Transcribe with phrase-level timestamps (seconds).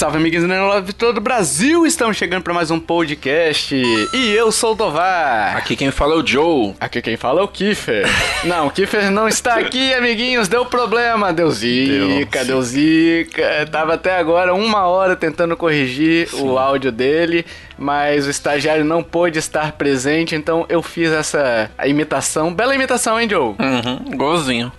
[0.00, 0.48] Salve, amiguinhos
[0.86, 1.84] de todo o Brasil!
[1.84, 3.76] Estamos chegando para mais um podcast.
[4.14, 5.54] E eu sou o Tovar.
[5.54, 6.74] Aqui quem fala é o Joe.
[6.80, 8.06] Aqui quem fala é o Kiffer.
[8.44, 10.48] não, o Kiffer não está aqui, amiguinhos.
[10.48, 11.34] Deu problema.
[11.34, 13.68] Deu zica, deu zica.
[13.70, 16.48] Tava até agora uma hora tentando corrigir Sim.
[16.48, 17.44] o áudio dele,
[17.76, 22.54] mas o estagiário não pôde estar presente, então eu fiz essa imitação.
[22.54, 23.54] Bela imitação, hein, Joe?
[23.58, 24.72] Uhum, igualzinho.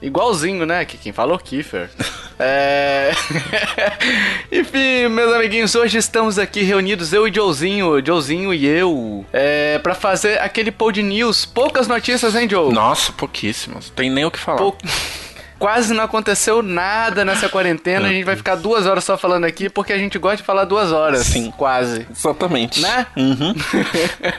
[0.00, 0.86] Igualzinho, né?
[0.86, 1.90] Que quem falou Kiefer.
[2.38, 3.12] é...
[4.52, 9.78] Enfim, meus amiguinhos, hoje estamos aqui reunidos, eu e Joezinho, Joezinho e eu, é...
[9.78, 11.44] para fazer aquele pod news.
[11.44, 12.72] Poucas notícias, hein, Joe?
[12.72, 13.90] Nossa, pouquíssimas.
[13.90, 14.58] Tem nem o que falar.
[14.58, 14.76] Pou...
[15.64, 18.06] Quase não aconteceu nada nessa quarentena.
[18.08, 20.66] A gente vai ficar duas horas só falando aqui porque a gente gosta de falar
[20.66, 21.26] duas horas.
[21.26, 21.50] Sim.
[21.56, 22.06] Quase.
[22.10, 22.82] Exatamente.
[22.82, 23.06] Né?
[23.16, 23.54] Uhum.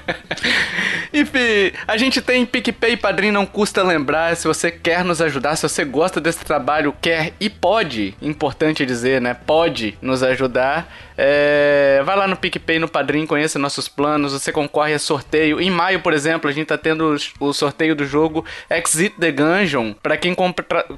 [1.12, 4.36] Enfim, a gente tem PicPay e Padrim, não custa lembrar.
[4.36, 9.20] Se você quer nos ajudar, se você gosta desse trabalho, quer e pode, importante dizer,
[9.20, 9.34] né?
[9.34, 10.94] Pode nos ajudar.
[11.18, 14.34] É, vai lá no PicPay, no Padrim, conheça nossos planos.
[14.34, 15.62] Você concorre a sorteio.
[15.62, 19.94] Em maio, por exemplo, a gente tá tendo o sorteio do jogo Exit the Gungeon.
[19.94, 20.36] Para quem,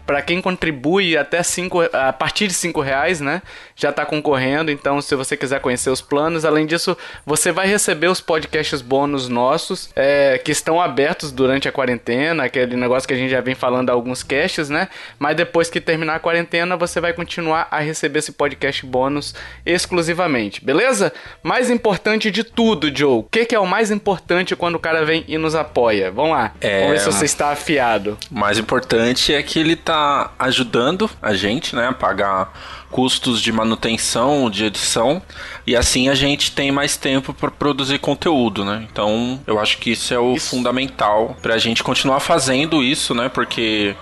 [0.06, 3.42] pra quem contribui até cinco, a partir de 5 reais, né?
[3.76, 4.72] Já tá concorrendo.
[4.72, 9.30] Então, se você quiser conhecer os planos, além disso, você vai receber os podcasts bônus
[9.30, 12.45] nossos é, que estão abertos durante a quarentena.
[12.45, 14.90] Aquele negócio que a gente já vem falando alguns casts, né?
[15.20, 20.06] Mas depois que terminar a quarentena, você vai continuar a receber esse podcast bônus exclusivo
[20.08, 21.13] exclusivamente, beleza?
[21.44, 23.19] Mais importante de tudo, Joe.
[23.19, 26.11] O que, que, é o mais importante quando o cara vem e nos apoia?
[26.11, 26.53] Vamos lá.
[26.61, 26.81] É...
[26.81, 28.17] Vamos ver se você está afiado.
[28.31, 32.54] O mais importante é que ele tá ajudando a gente, né, a pagar
[32.89, 35.21] custos de manutenção, de edição,
[35.65, 38.87] e assim a gente tem mais tempo para produzir conteúdo, né?
[38.89, 40.52] Então, eu acho que isso é o isso.
[40.52, 43.27] fundamental para a gente continuar fazendo isso, né?
[43.27, 43.93] Porque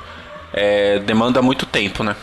[0.53, 2.16] é, demanda muito tempo, né?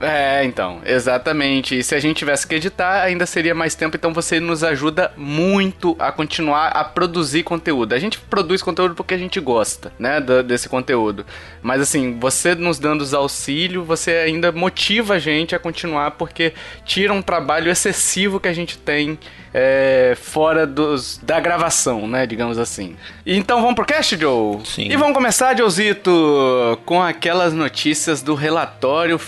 [0.00, 1.78] É, então, exatamente.
[1.78, 5.12] E se a gente tivesse que editar, ainda seria mais tempo, então você nos ajuda
[5.16, 7.92] muito a continuar a produzir conteúdo.
[7.92, 11.26] A gente produz conteúdo porque a gente gosta, né, desse conteúdo.
[11.62, 16.52] Mas assim, você nos dando os auxílios, você ainda motiva a gente a continuar porque
[16.84, 19.18] tira um trabalho excessivo que a gente tem
[19.52, 22.26] é, fora dos, da gravação, né?
[22.26, 22.96] Digamos assim.
[23.26, 24.60] Então vamos pro cast, Joe?
[24.64, 24.88] Sim.
[24.90, 29.18] E vamos começar, Joezito, com aquelas notícias do relatório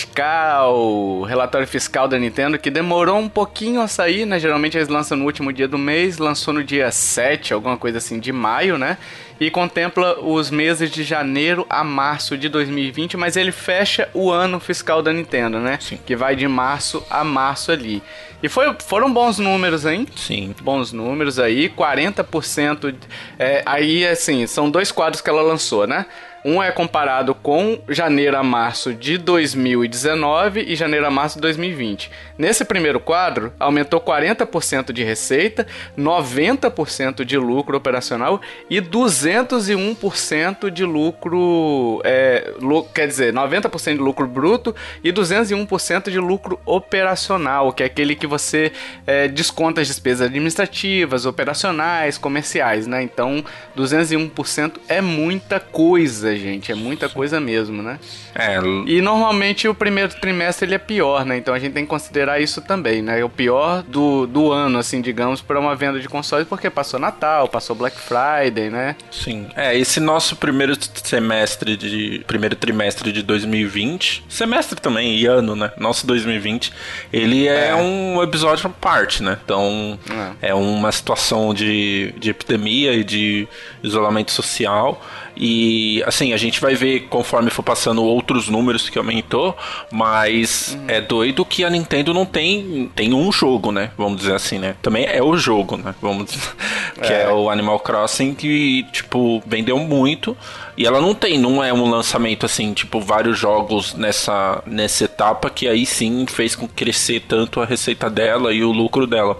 [0.00, 1.22] fiscal.
[1.22, 4.38] Relatório fiscal da Nintendo que demorou um pouquinho a sair, né?
[4.38, 8.18] Geralmente eles lançam no último dia do mês, lançou no dia 7, alguma coisa assim,
[8.18, 8.98] de maio, né?
[9.40, 14.60] e contempla os meses de janeiro a março de 2020, mas ele fecha o ano
[14.60, 15.78] fiscal da Nintendo, né?
[15.80, 15.98] Sim.
[16.04, 18.02] Que vai de março a março ali.
[18.42, 20.06] E foi, foram bons números, hein?
[20.14, 20.54] Sim.
[20.60, 22.94] Bons números aí, 40%.
[23.38, 26.04] É, aí, assim, são dois quadros que ela lançou, né?
[26.44, 32.10] Um é comparado com janeiro a março de 2019 e janeiro a março de 2020.
[32.40, 35.66] Nesse primeiro quadro, aumentou 40% de receita,
[35.98, 42.54] 90% de lucro operacional e 201% de lucro, é,
[42.94, 44.74] quer dizer, 90% de lucro bruto
[45.04, 48.72] e 201% de lucro operacional, que é aquele que você
[49.06, 53.02] é, desconta as despesas administrativas, operacionais, comerciais, né?
[53.02, 53.44] Então,
[53.76, 56.70] 201% é muita coisa coisa, gente.
[56.70, 57.98] É muita coisa mesmo, né?
[58.34, 58.58] É.
[58.86, 61.36] E normalmente o primeiro trimestre ele é pior, né?
[61.36, 63.20] Então a gente tem que considerar isso também, né?
[63.20, 67.00] É o pior do, do ano, assim, digamos, para uma venda de consoles, porque passou
[67.00, 68.96] Natal, passou Black Friday, né?
[69.10, 69.48] Sim.
[69.56, 72.22] É, esse nosso primeiro semestre de.
[72.26, 75.72] primeiro trimestre de 2020, semestre também, e ano, né?
[75.78, 76.72] Nosso 2020,
[77.12, 79.38] ele é, é um episódio à parte, né?
[79.44, 79.98] Então
[80.42, 83.48] é, é uma situação de, de epidemia e de
[83.82, 85.02] isolamento social.
[85.42, 89.56] E assim, a gente vai ver conforme for passando outros números que aumentou,
[89.90, 90.84] mas uhum.
[90.86, 93.90] é doido que a Nintendo não tem tem um jogo, né?
[93.96, 94.76] Vamos dizer assim, né?
[94.82, 95.94] Também é o jogo, né?
[96.02, 96.42] Vamos dizer,
[97.02, 97.22] que é.
[97.22, 100.36] é o Animal Crossing que tipo vendeu muito.
[100.80, 105.50] E ela não tem, não é um lançamento assim, tipo, vários jogos nessa, nessa etapa
[105.50, 109.38] que aí sim fez com crescer tanto a receita dela e o lucro dela.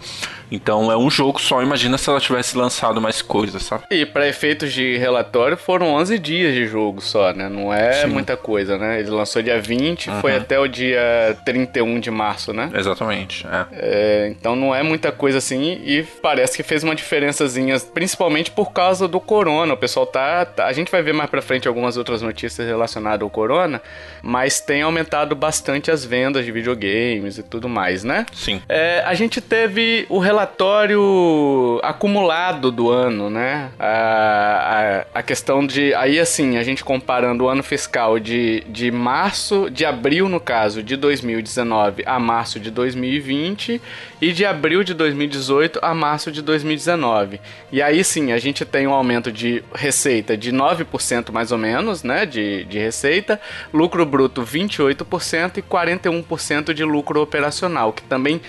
[0.51, 3.85] Então é um jogo só, imagina se ela tivesse lançado mais coisas, sabe?
[3.91, 7.49] E para efeitos de relatório foram 11 dias de jogo só, né?
[7.49, 8.09] Não é Sim.
[8.09, 8.99] muita coisa, né?
[8.99, 10.21] Ele lançou dia 20, uhum.
[10.21, 12.71] foi até o dia 31 de março, né?
[12.75, 13.67] Exatamente, é.
[13.73, 14.29] é.
[14.29, 19.07] Então não é muita coisa assim e parece que fez uma diferençazinha, principalmente por causa
[19.07, 19.75] do corona.
[19.75, 23.23] O pessoal tá, tá a gente vai ver mais pra frente algumas outras notícias relacionadas
[23.23, 23.81] ao corona,
[24.23, 28.27] mas tem aumentado bastante as vendas de videogames e tudo mais, né?
[28.32, 28.61] Sim.
[28.69, 33.71] É, a gente teve o relatório acumulado do ano, né?
[33.79, 35.94] A, a, a, questão de.
[35.94, 40.82] Aí, assim, a gente comparando o ano fiscal de, de março, de abril, no caso,
[40.82, 43.81] de 2019 a março de 2020
[44.20, 47.40] e de abril de 2018 a março de 2019.
[47.72, 52.02] E aí sim, a gente tem um aumento de receita de 9% mais ou menos,
[52.02, 52.26] né?
[52.26, 53.40] De, de receita,
[53.72, 58.40] lucro bruto 28% e 41% de lucro operacional, que também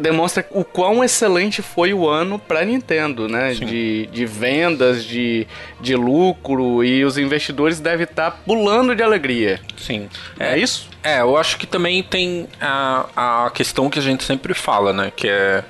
[0.00, 3.52] demonstra o quão excelente foi o ano para Nintendo, né?
[3.52, 5.46] De, de vendas, de,
[5.80, 9.60] de lucro e os investidores devem estar tá pulando de alegria.
[9.76, 10.08] Sim.
[10.38, 10.88] É, é isso?
[11.02, 15.12] É, eu acho que também tem a, a questão que a gente sempre fala, né?
[15.14, 15.64] Que é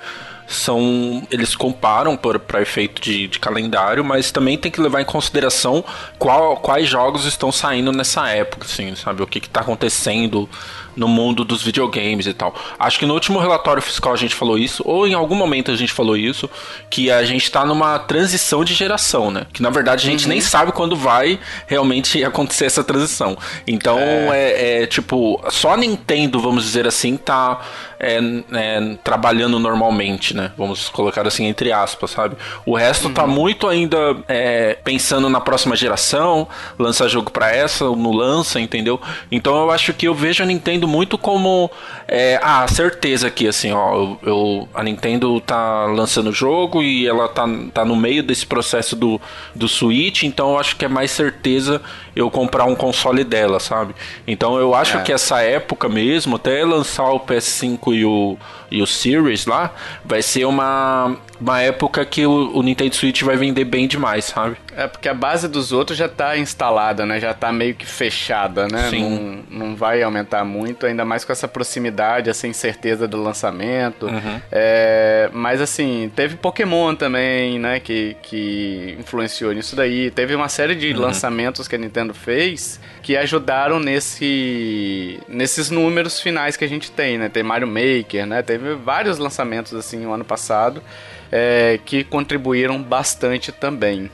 [0.46, 5.84] são eles comparam para efeito de, de, calendário, mas também tem que levar em consideração
[6.19, 9.22] qual, quais jogos estão saindo nessa época, assim, sabe?
[9.22, 10.48] O que está acontecendo
[10.96, 12.54] no mundo dos videogames e tal.
[12.78, 15.76] Acho que no último relatório fiscal a gente falou isso, ou em algum momento a
[15.76, 16.48] gente falou isso,
[16.90, 19.46] que a gente tá numa transição de geração, né?
[19.52, 20.31] Que na verdade a gente uhum.
[20.31, 23.37] nem sabe quando vai realmente acontecer essa transição.
[23.66, 27.60] Então é, é, é tipo, só a Nintendo, vamos dizer assim, tá
[28.06, 28.19] é,
[28.53, 30.53] é, trabalhando normalmente, né?
[30.56, 32.37] Vamos colocar assim entre aspas, sabe?
[32.64, 33.29] O resto tá uhum.
[33.29, 36.49] tá muito ainda é, pensando na próxima geração,
[36.79, 39.00] lança jogo para essa, não lança, entendeu?
[39.31, 41.70] Então eu acho que eu vejo a Nintendo muito como
[42.08, 47.06] é, a certeza aqui, assim, ó, eu, eu, a Nintendo tá lançando o jogo e
[47.06, 49.20] ela tá, tá no meio desse processo do,
[49.55, 51.82] do Switch, então eu acho que é mais certeza
[52.16, 53.94] eu comprar um console dela, sabe?
[54.26, 55.02] Então eu acho é.
[55.02, 58.38] que essa época mesmo, até lançar o PS5 e o,
[58.70, 59.74] e o Series lá,
[60.04, 64.56] vai ser uma, uma época que o, o, Nintendo Switch vai vender bem demais, sabe?
[64.76, 67.20] É, porque a base dos outros já tá instalada, né?
[67.20, 68.88] Já tá meio que fechada, né?
[68.90, 69.44] Sim.
[69.50, 74.06] Não, não vai aumentar muito, ainda mais com essa proximidade, essa incerteza do lançamento.
[74.06, 74.40] Uhum.
[74.50, 77.80] É, mas assim, teve Pokémon também, né?
[77.80, 80.10] Que, que influenciou nisso daí.
[80.10, 81.00] Teve uma série de uhum.
[81.00, 86.91] lançamentos que a Nintendo Nintendo fez que ajudaram nesse nesses números finais que a gente
[86.91, 87.29] tem, né?
[87.29, 88.43] Tem Mario Maker, né?
[88.43, 90.82] Teve vários lançamentos assim no ano passado
[91.31, 94.11] é, que contribuíram bastante também.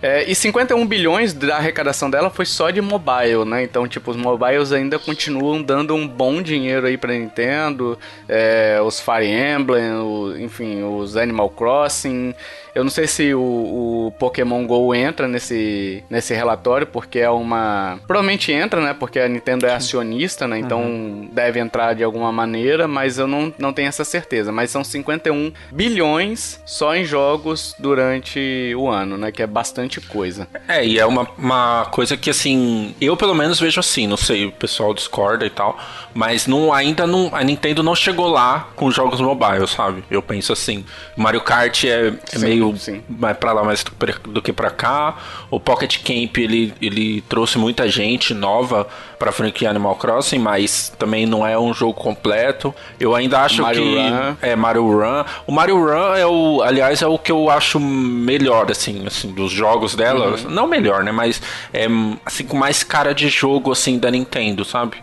[0.00, 3.64] É, e 51 bilhões da arrecadação dela foi só de mobile, né?
[3.64, 7.98] Então, tipo, os mobiles ainda continuam dando um bom dinheiro aí pra Nintendo.
[8.28, 12.32] É, os Fire Emblem, o, enfim, os Animal Crossing.
[12.76, 17.98] Eu não sei se o, o, Pokémon GO entra nesse, nesse relatório, porque é uma.
[18.06, 18.92] Provavelmente entra, né?
[18.92, 20.58] Porque a Nintendo é acionista, né?
[20.58, 21.30] Então uhum.
[21.32, 24.52] deve entrar de alguma maneira, mas eu não, não tenho essa certeza.
[24.52, 29.32] Mas são 51 bilhões só em jogos durante o ano, né?
[29.32, 30.46] Que é bastante coisa.
[30.68, 34.44] É, e é uma, uma coisa que, assim, eu pelo menos vejo assim, não sei,
[34.44, 35.78] o pessoal discorda e tal,
[36.12, 40.04] mas não, ainda não, a Nintendo não chegou lá com jogos mobile, sabe?
[40.10, 40.84] Eu penso assim,
[41.16, 43.02] Mario Kart é, é meio sim.
[43.08, 43.84] mais para lá mais
[44.28, 45.16] do que para cá.
[45.50, 48.86] O Pocket Camp ele, ele trouxe muita gente nova
[49.18, 52.74] para franquia Animal Crossing, mas também não é um jogo completo.
[52.98, 54.36] Eu ainda acho Mario que Run.
[54.42, 55.24] é Mario Run.
[55.46, 59.50] O Mario Run é o, aliás, é o que eu acho melhor assim, assim dos
[59.50, 60.50] jogos dela, uhum.
[60.50, 61.40] não melhor, né, mas
[61.72, 61.86] é
[62.24, 64.96] assim com mais cara de jogo assim da Nintendo, sabe?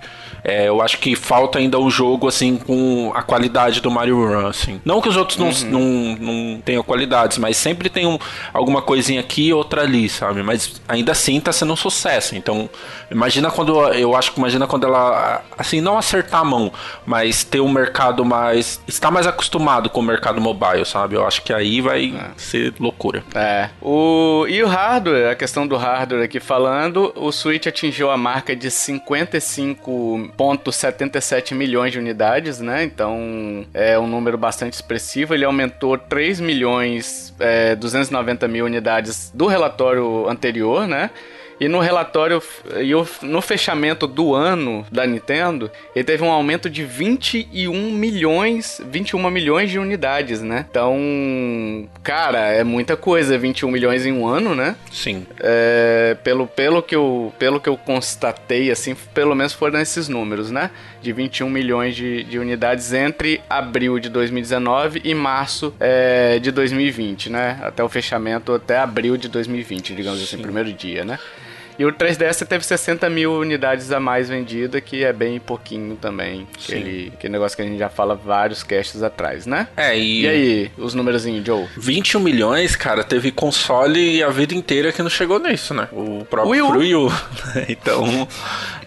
[0.43, 4.47] É, eu acho que falta ainda um jogo assim com a qualidade do Mario Run,
[4.47, 4.81] assim.
[4.83, 5.69] Não que os outros uhum.
[5.69, 8.19] não, não, não tenham qualidades, mas sempre tem um,
[8.53, 10.43] alguma coisinha aqui e outra ali, sabe?
[10.43, 12.35] Mas ainda assim tá sendo um sucesso.
[12.35, 12.69] Então,
[13.09, 16.71] imagina quando eu acho que imagina quando ela assim não acertar a mão,
[17.05, 21.15] mas ter um mercado mais está mais acostumado com o mercado mobile, sabe?
[21.15, 22.31] Eu acho que aí vai é.
[22.35, 23.23] ser loucura.
[23.33, 23.69] É.
[23.81, 28.55] O e o hardware, a questão do hardware aqui falando, o Switch atingiu a marca
[28.55, 32.83] de 55 1,77 milhões de unidades, né?
[32.83, 35.33] Então é um número bastante expressivo.
[35.33, 41.09] Ele aumentou 3 milhões é, 290 mil unidades do relatório anterior, né?
[41.59, 42.41] E no relatório,
[42.81, 42.91] e
[43.25, 49.69] no fechamento do ano da Nintendo, ele teve um aumento de 21 milhões, 21 milhões
[49.69, 50.65] de unidades, né?
[50.69, 54.75] Então, cara, é muita coisa, 21 milhões em um ano, né?
[54.91, 55.25] Sim.
[55.39, 60.51] É, pelo, pelo, que eu, pelo que eu constatei, assim, pelo menos foram esses números,
[60.51, 60.71] né?
[61.01, 67.29] De 21 milhões de, de unidades entre abril de 2019 e março é, de 2020,
[67.29, 67.59] né?
[67.61, 70.35] Até o fechamento, até abril de 2020, digamos assim, Sim.
[70.35, 71.19] assim, primeiro dia, né?
[71.77, 76.47] E o 3DS teve 60 mil unidades a mais vendida, que é bem pouquinho também.
[76.53, 79.67] Aquele, aquele negócio que a gente já fala vários casts atrás, né?
[79.75, 80.21] É, e...
[80.21, 81.67] e aí, os números, Joe?
[81.77, 85.87] 21 milhões, cara, teve console a vida inteira que não chegou nisso, né?
[85.91, 87.11] O próprio Wii U.
[87.67, 88.27] então,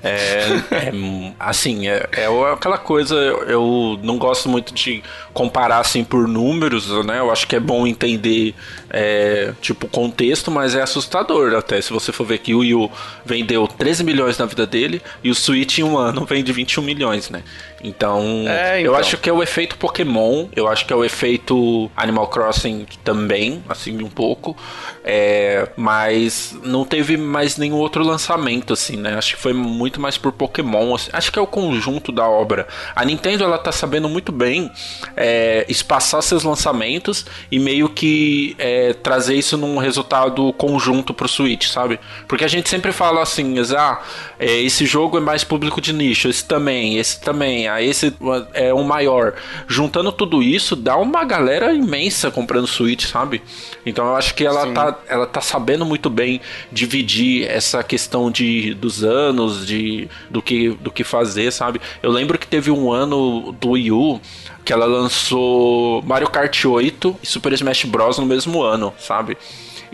[0.03, 0.41] é,
[0.71, 0.93] é,
[1.39, 5.03] assim, é, é aquela coisa, eu não gosto muito de
[5.33, 7.19] comparar assim por números, né?
[7.19, 8.55] Eu acho que é bom entender
[8.99, 12.91] é, tipo contexto, mas é assustador até se você for ver que o Wii U
[13.27, 17.29] vendeu 13 milhões na vida dele e o Switch em um ano vende 21 milhões,
[17.29, 17.43] né?
[17.87, 21.05] Então, é, então, eu acho que é o efeito Pokémon, eu acho que é o
[21.05, 24.57] efeito Animal Crossing também, assim, um pouco.
[25.05, 29.17] É, mas não teve mais nenhum outro lançamento, assim, né?
[29.17, 30.97] Acho que foi muito mais por Pokémon.
[30.97, 31.11] Assim.
[31.13, 32.67] Acho que é o conjunto da obra.
[32.95, 34.69] A Nintendo, ela tá sabendo muito bem
[35.17, 41.69] é, espaçar seus lançamentos e meio que é, trazer isso num resultado conjunto pro Switch,
[41.69, 42.01] sabe?
[42.27, 44.01] Porque a gente sempre fala assim, ah,
[44.41, 48.15] é, esse jogo é mais público de nicho, esse também, esse também, ah, esse
[48.55, 49.35] é um maior.
[49.67, 53.43] Juntando tudo isso, dá uma galera imensa comprando Switch, sabe?
[53.85, 54.75] Então eu acho que ela Sim.
[54.75, 56.41] tá ela tá sabendo muito bem
[56.73, 61.81] dividir essa questão de, dos anos, de, do, que, do que fazer, sabe?
[62.03, 64.21] Eu lembro que teve um ano do Wii U
[64.65, 68.19] que ela lançou Mario Kart 8 e Super Smash Bros.
[68.19, 69.39] no mesmo ano, sabe?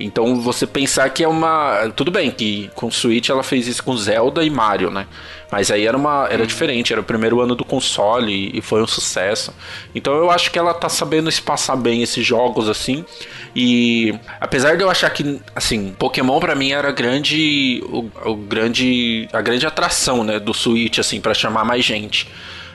[0.02, 1.90] Então você pensar que é uma.
[1.94, 5.06] Tudo bem que com Switch ela fez isso com Zelda e Mario, né?
[5.50, 6.26] Mas aí era uma.
[6.30, 6.46] Era hum.
[6.46, 9.54] diferente, era o primeiro ano do console e foi um sucesso.
[9.94, 13.04] Então eu acho que ela tá sabendo espaçar bem esses jogos assim.
[13.54, 17.82] E apesar de eu achar que, assim, Pokémon para mim era grande.
[17.84, 19.28] O, o, grande.
[19.32, 22.28] a grande atração, né, do Switch, assim, para chamar mais gente.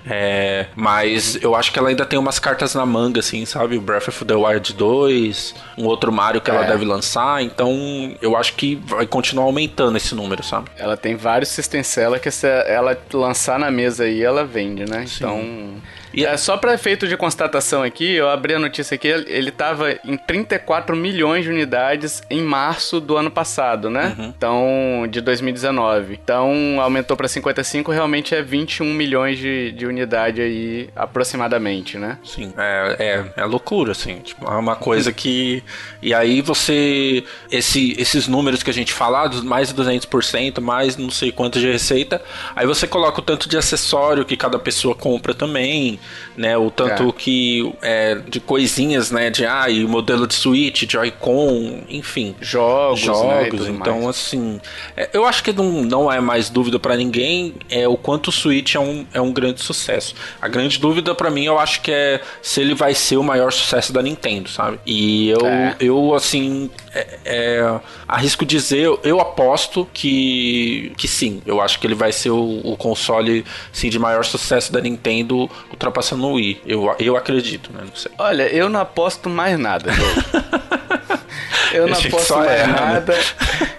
[0.10, 3.78] É, mas eu acho que ela ainda tem umas cartas na manga, assim, sabe?
[3.78, 6.56] O Breath of the Wild 2, um outro Mario que é.
[6.56, 10.70] ela deve lançar, então eu acho que vai continuar aumentando esse número, sabe?
[10.78, 15.06] Ela tem vários System Seller que se ela lançar na mesa aí, ela vende, né?
[15.08, 15.16] Sim.
[15.18, 15.82] Então
[16.18, 19.92] e é só para efeito de constatação aqui, eu abri a notícia aqui, ele estava
[20.04, 24.16] em 34 milhões de unidades em março do ano passado, né?
[24.18, 24.34] Uhum.
[24.36, 26.20] Então, de 2019.
[26.24, 32.18] Então, aumentou para 55, realmente é 21 milhões de, de unidade aí, aproximadamente, né?
[32.24, 34.16] Sim, é, é, é loucura, assim.
[34.22, 35.64] Tipo, é uma coisa que...
[36.02, 37.24] E aí você...
[37.52, 41.72] Esse, esses números que a gente fala, mais de 200%, mais não sei quanto de
[41.72, 42.20] receita,
[42.56, 46.00] aí você coloca o tanto de acessório que cada pessoa compra também,
[46.36, 46.58] né?
[46.58, 47.12] O tanto é.
[47.12, 49.30] que é, de coisinhas, né?
[49.30, 52.36] De ah, e modelo de Switch, Joy-Con, enfim.
[52.40, 53.62] Jogos, né, jogos.
[53.68, 54.10] Né, então, mais.
[54.10, 54.62] assim,
[54.96, 58.32] é, eu acho que não, não é mais dúvida para ninguém é o quanto o
[58.32, 60.16] Switch é um, é um grande sucesso.
[60.42, 63.52] A grande dúvida para mim, eu acho que é se ele vai ser o maior
[63.52, 64.80] sucesso da Nintendo, sabe?
[64.86, 65.76] E eu, é.
[65.80, 71.42] eu assim, é, é, arrisco dizer, eu, eu, aposto que, que sim.
[71.46, 75.50] Eu acho que ele vai ser o, o console sim, de maior sucesso da Nintendo,
[75.78, 76.62] ultrapassando o Wii.
[76.66, 77.82] Eu, eu acredito, né?
[77.86, 78.12] Não sei.
[78.18, 79.92] Olha, eu não aposto mais nada.
[81.72, 83.14] eu não aposto mais erra, nada.
[83.14, 83.22] Né?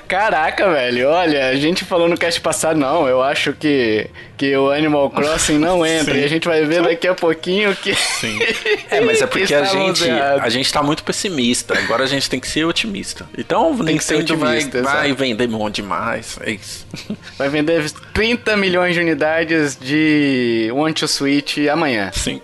[0.08, 4.70] Caraca, velho, olha, a gente falou no cast passado, não, eu acho que, que o
[4.70, 6.14] Animal Crossing não entra.
[6.14, 6.20] Sim.
[6.20, 7.94] E a gente vai ver daqui a pouquinho que.
[7.94, 8.38] Sim.
[8.90, 11.78] É, mas é porque a gente, a gente tá muito pessimista.
[11.78, 13.28] Agora a gente tem que ser otimista.
[13.36, 14.82] Então tem que ser otimista.
[14.82, 16.38] Vai, vai vender um monte demais.
[16.40, 16.86] É isso.
[17.36, 22.10] Vai vender 30 milhões de unidades de One to Switch amanhã.
[22.14, 22.40] Sim.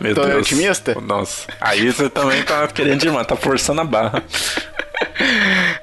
[0.00, 0.42] Meu Tô Deus.
[0.46, 0.96] otimista?
[1.00, 1.46] Nossa.
[1.60, 4.22] Aí você também tá querendo demais, tá forçando a barra.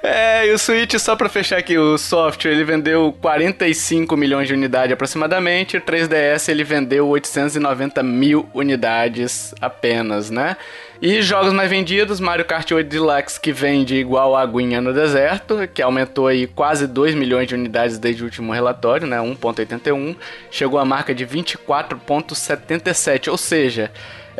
[0.02, 4.54] É, e o Switch, só pra fechar aqui, o software, ele vendeu 45 milhões de
[4.54, 10.56] unidades aproximadamente, o 3DS ele vendeu 890 mil unidades apenas, né?
[11.02, 15.68] E jogos mais vendidos, Mario Kart 8 Deluxe, que vende igual a aguinha no deserto,
[15.74, 19.18] que aumentou aí quase 2 milhões de unidades desde o último relatório, né?
[19.18, 20.16] 1.81,
[20.50, 23.92] chegou à marca de 24.77, ou seja,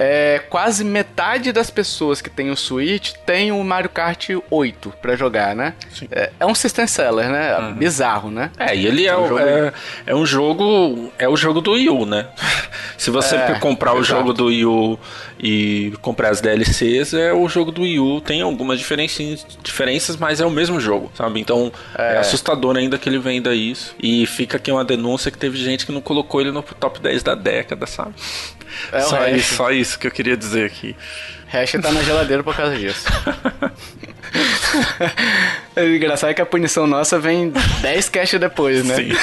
[0.02, 5.14] é, quase metade das pessoas que tem o Switch tem o Mario Kart 8 para
[5.18, 5.74] jogar, né?
[6.10, 7.58] É, é, um system seller, né?
[7.58, 7.74] Uhum.
[7.74, 8.50] Bizarro, né?
[8.58, 9.40] É, e ele é, é, um jogo...
[9.42, 9.74] é,
[10.06, 11.14] é, um jogo.
[11.20, 12.28] É o jogo do Wii U, né?
[12.98, 15.00] Se você é, comprar o jogo do Wii U
[15.42, 18.22] e comprar as DLCs, é o jogo do Wii U.
[18.22, 21.40] Tem algumas diferenças, mas é o mesmo jogo, sabe?
[21.40, 22.16] Então é.
[22.16, 23.96] é assustador ainda que ele venda isso.
[24.02, 27.24] E fica aqui uma denúncia que teve gente que não colocou ele no top 10
[27.24, 28.14] da década, sabe?
[28.92, 30.96] É só, isso, só isso que eu queria dizer aqui.
[31.48, 33.08] Hash tá na geladeira por causa disso.
[35.76, 38.96] o engraçado é que a punição nossa vem 10 cash depois, né?
[38.96, 39.10] Sim.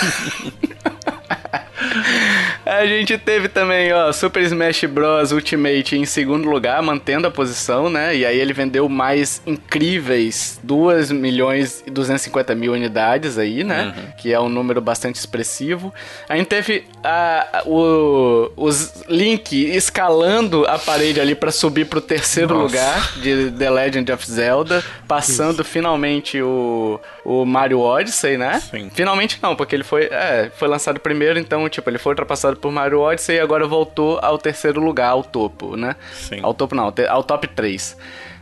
[2.67, 5.31] A gente teve também, ó, Super Smash Bros.
[5.31, 8.17] Ultimate em segundo lugar, mantendo a posição, né?
[8.17, 13.95] E aí ele vendeu mais incríveis 2 milhões e 250 mil unidades aí, né?
[13.97, 14.13] Uhum.
[14.19, 15.95] Que é um número bastante expressivo.
[16.29, 22.53] A gente teve a, o, os Link escalando a parede ali para subir pro terceiro
[22.53, 22.65] Nossa.
[22.65, 25.71] lugar de The Legend of Zelda, passando Isso.
[25.71, 28.61] finalmente o, o Mario Odyssey, né?
[28.61, 28.89] Sim.
[28.95, 32.71] Finalmente não, porque ele foi, é, foi lançado primeiro, então, tipo, ele foi ultrapassado por
[32.71, 35.97] Mario Odyssey e agora voltou ao terceiro lugar, ao topo, né?
[36.13, 36.39] Sim.
[36.41, 37.97] Ao topo não, ao top 3.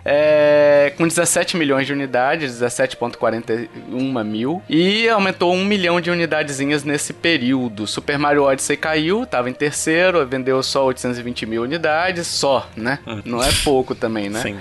[0.05, 7.15] É, com 17 milhões de unidades, 17.41 mil, e aumentou 1 milhão de unidadezinhas nesse
[7.15, 7.87] período.
[7.87, 12.99] Super Mario Odyssey caiu, estava em terceiro, vendeu só 820 mil unidades, só, né?
[13.07, 13.23] Hum.
[13.25, 14.43] Não é pouco também, né?
[14.43, 14.59] Sim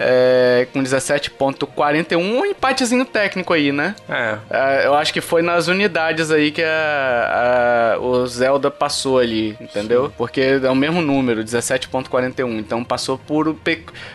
[0.00, 3.96] é, com 17.41, um empatezinho técnico aí, né?
[4.08, 4.38] É.
[4.48, 4.86] é.
[4.86, 10.06] Eu acho que foi nas unidades aí que a, a, o Zelda passou ali, entendeu?
[10.06, 10.12] Sim.
[10.16, 12.58] Porque é o mesmo número, 17.41.
[12.58, 13.56] Então passou por,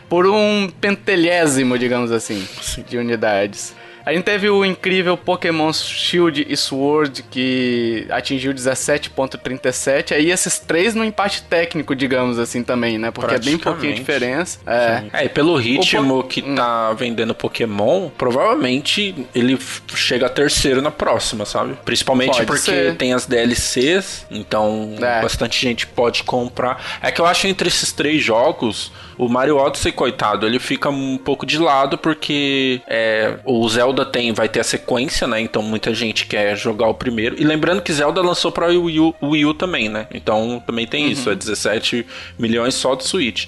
[0.08, 2.84] por um pentelésimo, digamos assim, Sim.
[2.88, 3.76] de unidades.
[4.06, 10.14] A gente teve o incrível Pokémon Shield e Sword, que atingiu 17.37.
[10.14, 13.12] Aí esses três no empate técnico, digamos assim, também, né?
[13.12, 14.60] Porque é bem pouquinho diferença.
[14.66, 15.04] É.
[15.14, 16.28] é, e pelo ritmo po...
[16.28, 19.58] que tá vendendo Pokémon, provavelmente ele
[19.96, 21.78] chega a terceiro na próxima, sabe?
[21.86, 22.96] Principalmente pode porque ser.
[22.96, 25.22] tem as DLCs, então é.
[25.22, 27.00] bastante gente pode comprar.
[27.02, 31.18] É que eu acho entre esses três jogos, o Mario Odyssey, coitado, ele fica um
[31.18, 35.40] pouco de lado porque é, o Zelda tem, vai ter a sequência, né?
[35.40, 37.36] Então muita gente quer jogar o primeiro.
[37.40, 40.08] E lembrando que Zelda lançou para o Wii U, Wii U também, né?
[40.14, 41.12] Então também tem uhum.
[41.12, 42.06] isso, é 17
[42.38, 43.48] milhões só do Switch.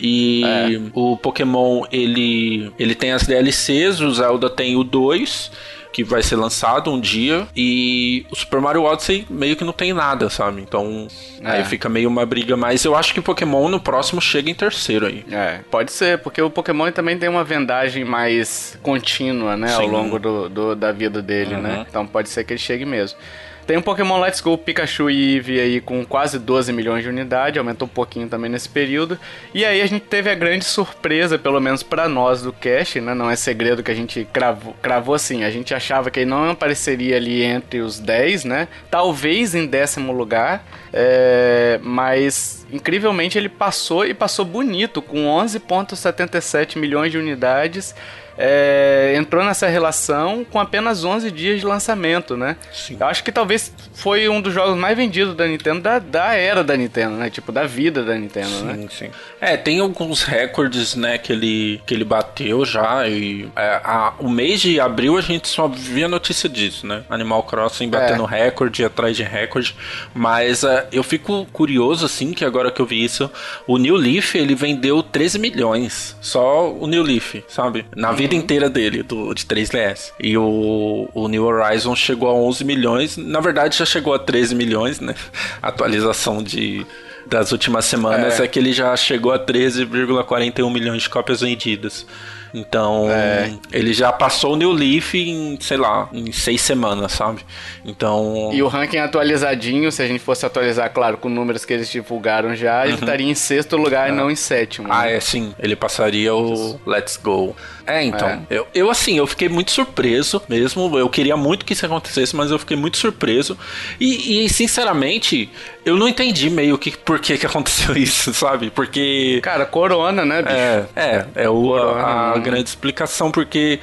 [0.00, 0.80] E é.
[0.92, 5.50] o Pokémon, ele, ele tem as DLCs, o Zelda tem o 2
[5.94, 9.92] que vai ser lançado um dia e o Super Mario Odyssey meio que não tem
[9.92, 10.60] nada, sabe?
[10.60, 11.06] Então
[11.40, 11.52] é.
[11.52, 15.06] aí fica meio uma briga, mas eu acho que Pokémon no próximo chega em terceiro
[15.06, 15.24] aí.
[15.30, 19.82] É, pode ser, porque o Pokémon também tem uma vendagem mais contínua, né, Sim.
[19.82, 21.56] ao longo do, do, da vida dele, né?
[21.56, 21.62] uhum.
[21.62, 21.86] né?
[21.88, 23.16] Então pode ser que ele chegue mesmo.
[23.66, 27.58] Tem um Pokémon Let's Go Pikachu e Eevee aí com quase 12 milhões de unidades,
[27.58, 29.18] aumentou um pouquinho também nesse período.
[29.54, 33.14] E aí a gente teve a grande surpresa, pelo menos para nós do Cash, né?
[33.14, 36.50] Não é segredo que a gente cravou, cravou assim, a gente achava que ele não
[36.50, 38.68] apareceria ali entre os 10, né?
[38.90, 41.80] Talvez em décimo lugar, é...
[41.82, 47.94] mas incrivelmente ele passou e passou bonito, com 11,77 milhões de unidades
[48.36, 52.56] é, entrou nessa relação com apenas 11 dias de lançamento, né?
[52.72, 52.96] Sim.
[52.98, 56.64] Eu acho que talvez foi um dos jogos mais vendidos da Nintendo da, da era
[56.64, 57.30] da Nintendo, né?
[57.30, 58.88] Tipo, da vida da Nintendo, sim, né?
[58.90, 64.14] Sim, É, tem alguns recordes, né, que ele, que ele bateu já e é, a,
[64.18, 67.04] o mês de abril a gente só via notícia disso, né?
[67.08, 68.44] Animal Crossing batendo é.
[68.44, 69.74] recorde atrás de recorde,
[70.12, 73.30] mas é, eu fico curioso, assim, que agora que eu vi isso,
[73.66, 77.86] o New Leaf, ele vendeu 13 milhões, só o New Leaf, sabe?
[77.94, 80.12] Na vida vida inteira dele, do, de 3DS.
[80.18, 84.54] E o, o New Horizon chegou a 11 milhões, na verdade já chegou a 13
[84.54, 85.14] milhões, né?
[85.62, 86.86] Atualização de
[87.26, 92.06] das últimas semanas é, é que ele já chegou a 13,41 milhões de cópias vendidas.
[92.54, 93.52] Então, é.
[93.72, 97.40] ele já passou o New Leaf em, sei lá, em seis semanas, sabe?
[97.84, 98.50] Então.
[98.52, 102.54] E o ranking atualizadinho, se a gente fosse atualizar, claro, com números que eles divulgaram
[102.54, 102.84] já, uhum.
[102.84, 104.12] ele estaria em sexto lugar é.
[104.12, 104.86] e não em sétimo.
[104.88, 105.16] Ah, né?
[105.16, 105.52] é sim.
[105.58, 107.56] Ele passaria o Let's Go.
[107.84, 108.28] É, então.
[108.28, 108.40] É.
[108.48, 110.96] Eu, eu, assim, eu fiquei muito surpreso mesmo.
[110.96, 113.58] Eu queria muito que isso acontecesse, mas eu fiquei muito surpreso.
[113.98, 115.50] E, e sinceramente,
[115.84, 118.70] eu não entendi meio que por que, que aconteceu isso, sabe?
[118.70, 119.40] Porque.
[119.42, 120.54] Cara, corona, né, bicho?
[120.54, 123.78] É, é, é o, a, a, grande explicação, porque.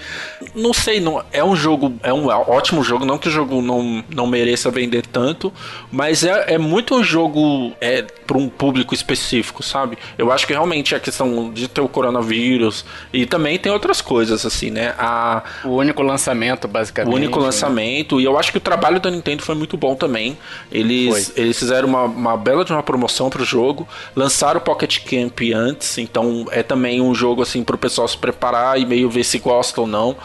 [0.56, 1.94] Não sei, não, é um jogo.
[2.02, 5.54] É um ótimo jogo, não que o jogo não, não mereça vender tanto,
[5.92, 9.98] mas é, é muito um jogo é, para um público específico, sabe?
[10.18, 12.84] Eu acho que realmente a questão de ter o coronavírus
[13.14, 14.96] e também tem outras coisas, assim, né?
[14.98, 17.14] A, o único lançamento, basicamente.
[17.14, 17.46] O único né?
[17.46, 20.38] lançamento, e eu acho que o trabalho da Nintendo foi muito bom também.
[20.72, 23.88] Eles, eles fizeram uma, uma bela de uma promoção pro jogo.
[24.16, 28.52] Lançaram o Pocket Camp antes, então é também um jogo assim pro pessoal se preparar
[28.52, 30.16] parar e meio ver se gosta ou não.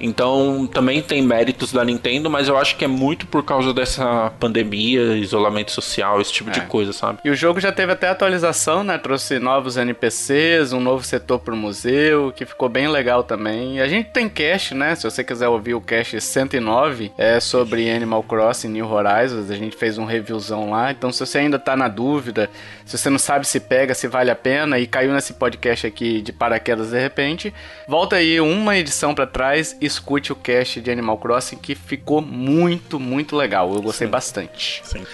[0.00, 4.32] Então também tem méritos da Nintendo, mas eu acho que é muito por causa dessa
[4.40, 6.52] pandemia, isolamento social, esse tipo é.
[6.52, 7.18] de coisa, sabe?
[7.24, 8.98] E o jogo já teve até atualização, né?
[8.98, 13.80] Trouxe novos NPCs, um novo setor pro museu, que ficou bem legal também.
[13.80, 14.94] A gente tem cast, né?
[14.94, 19.76] Se você quiser ouvir o cast 109, é sobre Animal Crossing New Horizons, a gente
[19.76, 20.90] fez um reviewzão lá.
[20.90, 22.50] Então se você ainda tá na dúvida,
[22.84, 26.20] se você não sabe se pega, se vale a pena e caiu nesse podcast aqui
[26.20, 27.54] de paraquedas de repente,
[27.88, 32.20] volta aí uma edição para trás e escute o cast de Animal Crossing que ficou
[32.20, 33.72] muito, muito legal.
[33.72, 34.10] Eu gostei Sim.
[34.10, 34.82] bastante.
[34.84, 35.04] Sim.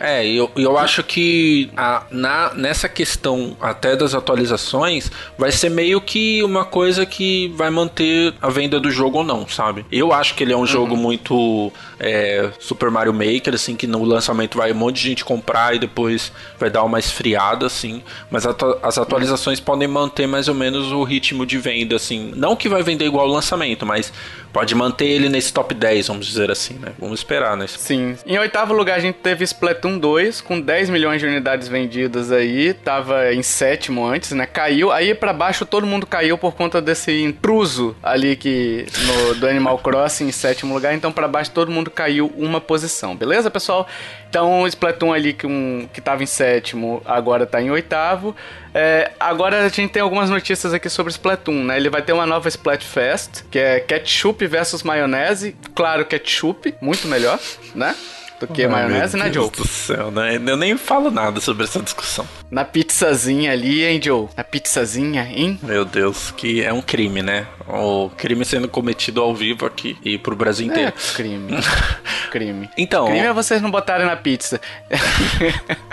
[0.00, 6.00] É, eu, eu acho que a, na, nessa questão até das atualizações, vai ser meio
[6.00, 9.84] que uma coisa que vai manter a venda do jogo ou não, sabe?
[9.90, 10.66] Eu acho que ele é um uhum.
[10.66, 15.24] jogo muito é, Super Mario Maker, assim, que no lançamento vai um monte de gente
[15.24, 18.02] comprar e depois vai dar uma esfriada, assim.
[18.30, 22.32] Mas as atualizações podem manter mais ou menos o ritmo de venda, assim.
[22.36, 24.12] Não que vai vender igual o lançamento, mas
[24.52, 26.92] pode manter ele nesse top 10, vamos dizer assim, né?
[26.98, 27.66] Vamos esperar, né?
[27.66, 28.16] Sim.
[28.26, 32.72] Em oitavo lugar a gente teve Splatoon 2, com 10 milhões de unidades vendidas aí.
[32.72, 34.46] Tava em sétimo antes, né?
[34.46, 34.90] Caiu.
[34.90, 39.78] Aí para baixo todo mundo caiu por conta desse intruso ali que no, do Animal
[39.78, 40.94] Crossing em sétimo lugar.
[40.94, 43.86] Então para baixo todo mundo caiu uma posição, beleza, pessoal?
[44.28, 48.34] Então o Splatoon ali que, um, que tava em sétimo agora tá em oitavo.
[48.74, 51.76] É, agora a gente tem algumas notícias aqui sobre Splatoon, né?
[51.76, 55.56] Ele vai ter uma nova Splatfest, que é ketchup versus maionese.
[55.74, 57.38] Claro, ketchup, muito melhor,
[57.74, 57.94] né?
[58.40, 59.44] Do que Ai, maionese, né, Joe?
[59.44, 60.36] Meu Deus do céu, né?
[60.36, 62.26] Eu nem falo nada sobre essa discussão.
[62.50, 64.28] Na pizzazinha ali, hein, Joe?
[64.36, 65.58] Na pizzazinha, hein?
[65.62, 67.46] Meu Deus, que é um crime, né?
[67.66, 70.88] O crime sendo cometido ao vivo aqui e pro Brasil inteiro.
[70.96, 71.52] É, crime.
[72.30, 72.70] crime.
[72.76, 73.06] Então.
[73.06, 74.60] Crime é vocês não botarem na pizza.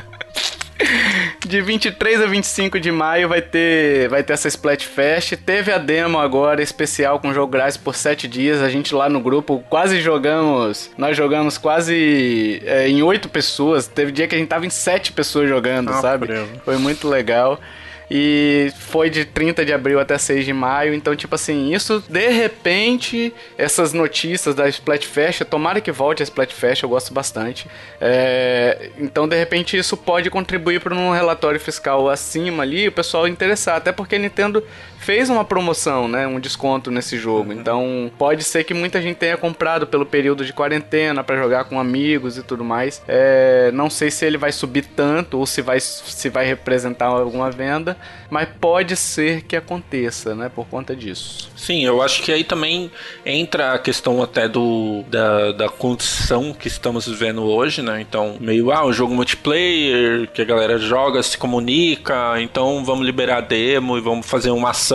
[1.46, 5.34] De 23 a 25 de maio vai ter, vai ter essa Splatfest.
[5.38, 8.62] Teve a demo agora especial com jogo grátis por 7 dias.
[8.62, 10.90] A gente lá no grupo quase jogamos.
[10.98, 13.88] Nós jogamos quase é, em 8 pessoas.
[13.88, 16.28] Teve dia que a gente tava em 7 pessoas jogando, ah, sabe?
[16.64, 17.60] Foi muito legal.
[18.18, 20.94] E foi de 30 de abril até 6 de maio.
[20.94, 26.84] Então, tipo assim, isso de repente, essas notícias da Splatfest, tomara que volte a Splatfest,
[26.84, 27.68] eu gosto bastante.
[28.00, 33.28] É, então, de repente, isso pode contribuir para um relatório fiscal acima ali, o pessoal
[33.28, 33.76] interessar.
[33.76, 34.64] Até porque a Nintendo
[35.06, 36.26] fez uma promoção, né?
[36.26, 37.52] Um desconto nesse jogo.
[37.52, 37.60] Uhum.
[37.60, 41.80] Então, pode ser que muita gente tenha comprado pelo período de quarentena para jogar com
[41.80, 43.04] amigos e tudo mais.
[43.08, 47.52] É, não sei se ele vai subir tanto ou se vai, se vai representar alguma
[47.52, 47.96] venda,
[48.32, 50.50] mas pode ser que aconteça, né?
[50.54, 51.52] Por conta disso.
[51.56, 52.90] Sim, eu acho que aí também
[53.24, 58.02] entra a questão até do da, da condição que estamos vivendo hoje, né?
[58.02, 63.38] Então, meio, ah, um jogo multiplayer, que a galera joga, se comunica, então vamos liberar
[63.38, 64.95] a demo e vamos fazer uma ação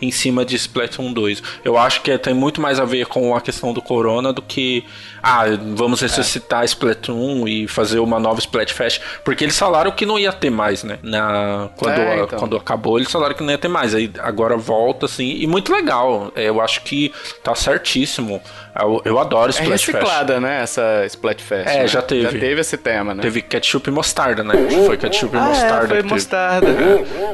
[0.00, 1.42] em cima de Splatoon 2.
[1.64, 4.84] Eu acho que tem muito mais a ver com a questão do Corona do que
[5.22, 6.64] ah, vamos ressuscitar é.
[6.66, 10.98] Splatoon e fazer uma nova Splatfest, porque eles falaram que não ia ter mais, né?
[11.02, 12.38] Na, quando, é, então.
[12.38, 13.94] quando acabou, eles falaram que não ia ter mais.
[13.94, 16.30] Aí agora volta, assim, e muito legal.
[16.36, 17.10] É, eu acho que
[17.42, 18.40] tá certíssimo.
[18.78, 19.88] Eu, eu adoro Splatfest.
[19.88, 21.68] É reciclada, né, essa Splatfest.
[21.68, 21.86] É, né?
[21.86, 22.22] já teve.
[22.22, 23.22] Já teve esse tema, né?
[23.22, 24.54] Teve ketchup e mostarda, né?
[24.84, 25.94] Foi ketchup e ah, mostarda.
[25.94, 26.66] É, foi mostarda.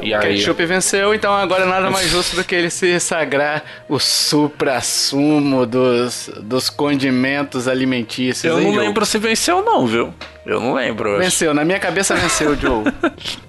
[0.01, 0.37] E aí...
[0.37, 6.29] Ketchup venceu, então agora nada mais justo do que ele se sagrar o supra-sumo dos,
[6.41, 8.43] dos condimentos ali alimentícios.
[8.45, 10.13] Eu não lembro se venceu, não, viu?
[10.45, 11.19] Eu não lembro.
[11.19, 12.83] Venceu, na minha cabeça venceu, Joe.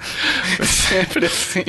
[0.63, 1.65] Sempre assim.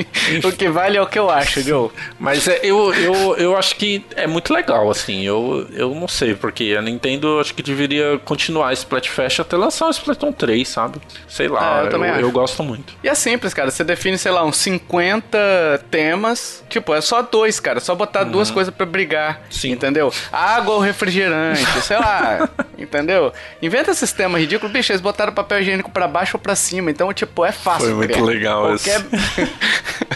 [0.46, 1.90] O que vale é o que eu acho, Joe.
[2.18, 5.22] Mas é, eu, eu, eu acho que é muito legal, assim.
[5.22, 9.86] Eu, eu não sei, porque a Nintendo acho que deveria continuar esse Splatfest até lançar
[9.86, 11.00] o Splatoon 3, sabe?
[11.26, 12.94] Sei lá, é, eu, eu, eu, gosto muito.
[13.02, 13.70] E é simples, cara.
[13.70, 16.62] Você define, sei lá, uns 50 temas.
[16.68, 17.80] Tipo, é só dois, cara.
[17.80, 18.32] Só botar uhum.
[18.32, 19.40] duas coisas para brigar.
[19.48, 19.70] Sim.
[19.70, 20.12] Entendeu?
[20.30, 22.48] Água ou refrigerante, sei lá.
[22.78, 23.32] entendeu?
[23.62, 24.72] Inventa esses temas ridículos.
[24.72, 26.90] Bicho, eles botaram papel higiênico para baixo ou para cima.
[26.90, 27.86] Então, tipo, é fácil.
[27.86, 28.24] Foi muito criar.
[28.24, 29.00] legal Qualquer...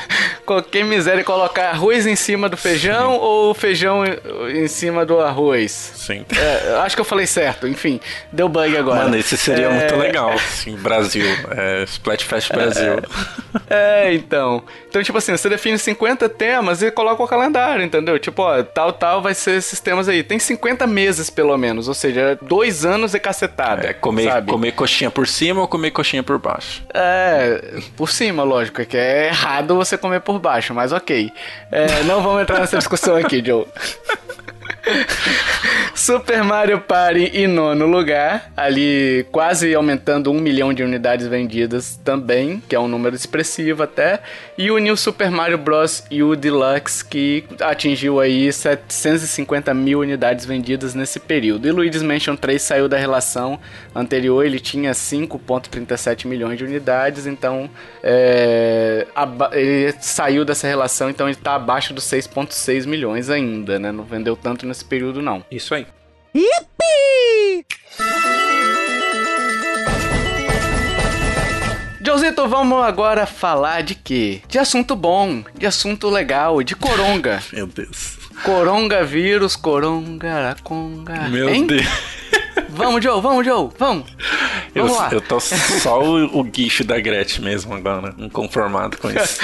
[0.49, 3.19] Qualquer miséria colocar arroz em cima do feijão Sim.
[3.21, 4.03] ou feijão
[4.49, 5.93] em cima do arroz.
[5.95, 6.25] Sim.
[6.35, 7.69] É, acho que eu falei certo.
[7.69, 8.01] Enfim,
[8.33, 9.05] deu bug agora.
[9.05, 9.69] Mano, esse seria é...
[9.69, 10.39] muito legal.
[10.39, 11.27] Sim, Brasil.
[11.51, 12.95] É, Splatfest Brasil.
[13.69, 14.65] É, é, então.
[14.89, 18.19] Então, tipo assim, você define 50 temas e coloca o calendário, entendeu?
[18.19, 20.23] Tipo, ó, tal, tal vai ser esses temas aí.
[20.23, 21.89] Tem 50 meses, pelo menos.
[21.89, 23.89] Ou seja, dois anos e cacetada.
[23.89, 24.51] É, comer, sabe?
[24.51, 26.83] comer coxinha por cima ou comer coxinha por baixo?
[26.95, 28.81] É, por cima, lógico.
[28.81, 31.31] É que é errado você comer por baixo, mas ok.
[31.71, 33.67] É, não vamos entrar nessa discussão aqui, Joe.
[35.95, 42.63] Super Mario Party em nono lugar, ali quase aumentando um milhão de unidades vendidas também,
[42.67, 44.21] que é um número expressivo até.
[44.59, 46.03] E o New Super Mario Bros.
[46.11, 51.69] U Deluxe, que atingiu aí 750 mil unidades vendidas nesse período.
[51.69, 53.61] E Luigi's Mansion 3 saiu da relação
[53.95, 57.71] anterior, ele tinha 5,37 milhões de unidades, então
[58.03, 59.07] é,
[59.53, 63.93] ele saiu dessa relação, então ele está abaixo dos 6,6 milhões ainda, né?
[63.93, 65.45] Não vendeu tanto nesse período, não.
[65.53, 65.87] Isso aí.
[66.35, 67.65] Yippee!
[72.09, 74.41] Josito, vamos agora falar de quê?
[74.49, 77.43] De assunto bom, de assunto legal, de coronga.
[77.53, 78.17] Meu Deus.
[78.43, 81.29] Coronga vírus, coronga, conga.
[81.29, 81.67] Meu hein?
[81.67, 81.87] Deus.
[82.71, 84.07] Vamos, Joe, vamos, Joe, vamos.
[84.75, 85.11] vamos eu, lá.
[85.13, 89.39] eu tô só o, o guicho da Gretchen mesmo agora, inconformado com isso.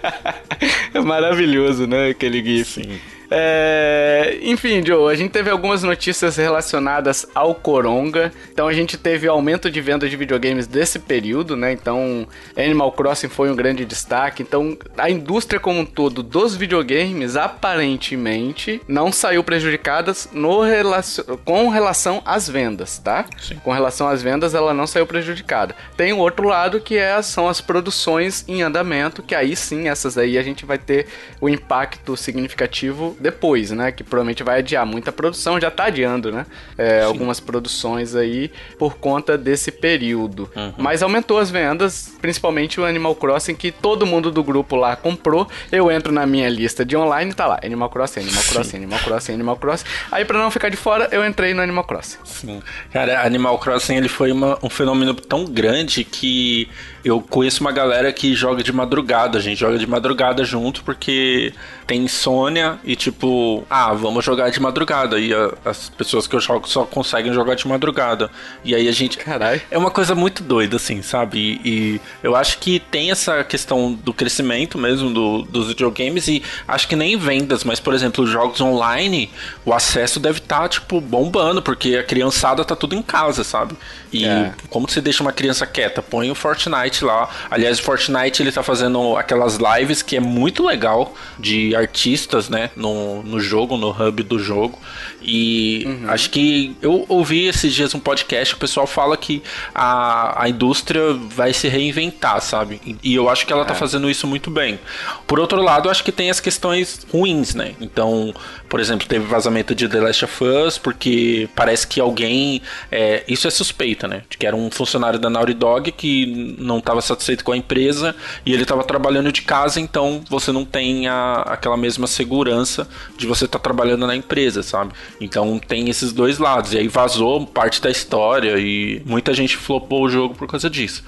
[0.94, 2.80] é maravilhoso, né, aquele gif.
[2.80, 2.98] Sim.
[3.30, 4.38] É...
[4.42, 8.32] Enfim, Joe, a gente teve algumas notícias relacionadas ao Coronga.
[8.52, 11.72] Então a gente teve aumento de vendas de videogames desse período, né?
[11.72, 14.42] Então Animal Crossing foi um grande destaque.
[14.42, 21.24] Então a indústria como um todo dos videogames aparentemente não saiu prejudicada no relacion...
[21.44, 23.24] com relação às vendas, tá?
[23.40, 23.56] Sim.
[23.62, 25.74] Com relação às vendas, ela não saiu prejudicada.
[25.96, 30.18] Tem o outro lado que é, são as produções em andamento, que aí sim, essas
[30.18, 31.06] aí a gente vai ter
[31.40, 33.90] o impacto significativo depois, né?
[33.90, 36.44] Que provavelmente vai adiar muita produção, já tá adiando, né?
[36.76, 40.50] É, algumas produções aí por conta desse período.
[40.54, 40.74] Uhum.
[40.76, 45.48] Mas aumentou as vendas, principalmente o Animal Crossing, que todo mundo do grupo lá comprou.
[45.72, 48.76] Eu entro na minha lista de online e tá lá: Animal Crossing, Animal Crossing, Sim.
[48.76, 49.86] Animal Crossing, Animal Crossing.
[50.12, 52.18] Aí, pra não ficar de fora, eu entrei no Animal Crossing.
[52.24, 52.62] Sim.
[52.92, 56.68] Cara, Animal Crossing ele foi uma, um fenômeno tão grande que
[57.02, 61.52] eu conheço uma galera que joga de madrugada, a gente joga de madrugada junto porque
[61.86, 65.18] tem insônia e tipo, ah, vamos jogar de madrugada.
[65.18, 68.30] E a, as pessoas que eu jogo só conseguem jogar de madrugada.
[68.64, 69.18] E aí a gente.
[69.18, 69.60] Caralho.
[69.70, 71.60] É uma coisa muito doida, assim, sabe?
[71.64, 76.42] E, e eu acho que tem essa questão do crescimento mesmo do, dos videogames e
[76.66, 79.30] acho que nem vendas, mas por exemplo, jogos online,
[79.64, 83.76] o acesso deve estar, tá, tipo, bombando, porque a criançada tá tudo em casa, sabe?
[84.12, 84.52] E é.
[84.70, 86.00] como você deixa uma criança quieta?
[86.00, 87.28] Põe o Fortnite lá.
[87.50, 92.70] Aliás, o Fortnite ele tá fazendo aquelas lives que é muito legal de artistas, né?
[92.76, 92.93] No,
[93.24, 94.78] no jogo, no hub do jogo.
[95.22, 96.10] E uhum.
[96.10, 99.42] acho que eu ouvi esses dias um podcast, o pessoal fala que
[99.74, 102.80] a, a indústria vai se reinventar, sabe?
[103.02, 103.74] E eu acho que ela tá é.
[103.74, 104.78] tá fazendo isso muito bem.
[105.26, 107.74] Por outro lado, acho que tem as questões ruins, né?
[107.80, 108.34] Então,
[108.68, 112.62] por exemplo, teve vazamento de The Last of Us, porque parece que alguém.
[112.90, 114.22] É, isso é suspeita, né?
[114.28, 118.14] De que era um funcionário da Naughty Dog que não estava satisfeito com a empresa
[118.44, 122.83] e ele estava trabalhando de casa, então você não tem a, aquela mesma segurança
[123.16, 124.92] de você estar tá trabalhando na empresa, sabe?
[125.20, 126.72] Então tem esses dois lados.
[126.72, 131.02] E aí vazou parte da história e muita gente flopou o jogo por causa disso.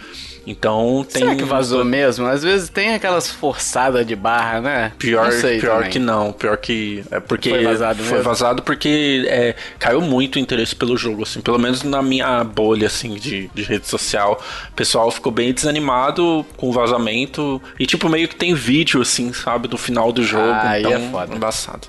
[0.47, 1.23] Então tem.
[1.23, 2.27] Será que vazou mesmo?
[2.27, 4.93] Às vezes tem aquelas forçadas de barra, né?
[4.97, 5.29] Pior,
[5.61, 6.33] pior que não.
[6.33, 7.05] Pior que.
[7.11, 11.41] É porque foi vazado, foi vazado porque é, caiu muito o interesse pelo jogo, assim.
[11.41, 14.41] Pelo menos na minha bolha, assim, de, de rede social.
[14.71, 17.61] O pessoal ficou bem desanimado com o vazamento.
[17.79, 19.67] E, tipo, meio que tem vídeo, assim, sabe?
[19.67, 20.45] Do final do jogo.
[20.53, 21.35] Ah, então, é foda.
[21.35, 21.89] Embaçado.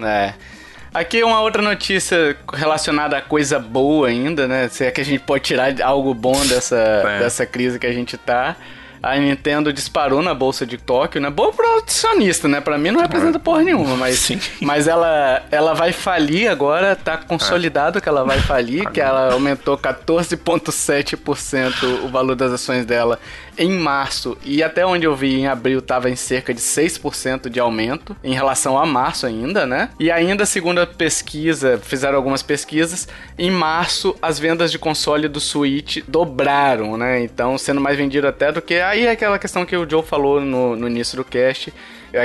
[0.00, 0.34] É.
[0.92, 4.68] Aqui uma outra notícia relacionada a coisa boa ainda, né?
[4.68, 7.18] Se é que a gente pode tirar algo bom dessa, é.
[7.20, 8.56] dessa crise que a gente tá
[9.02, 11.30] a Nintendo disparou na bolsa de Tóquio, né?
[11.30, 12.60] Boa pro acionista, né?
[12.60, 14.40] Pra mim não representa porra nenhuma, mas, Sim.
[14.60, 19.78] mas ela, ela vai falir agora, tá consolidado que ela vai falir, que ela aumentou
[19.78, 23.20] 14,7% o valor das ações dela
[23.58, 27.58] em março e até onde eu vi em abril estava em cerca de 6% de
[27.58, 29.90] aumento em relação a março ainda, né?
[29.98, 35.40] E ainda segundo a pesquisa, fizeram algumas pesquisas, em março as vendas de console do
[35.40, 37.20] Switch dobraram, né?
[37.22, 40.40] Então sendo mais vendido até do que aí é aquela questão que o Joe falou
[40.40, 41.72] no, no início do cast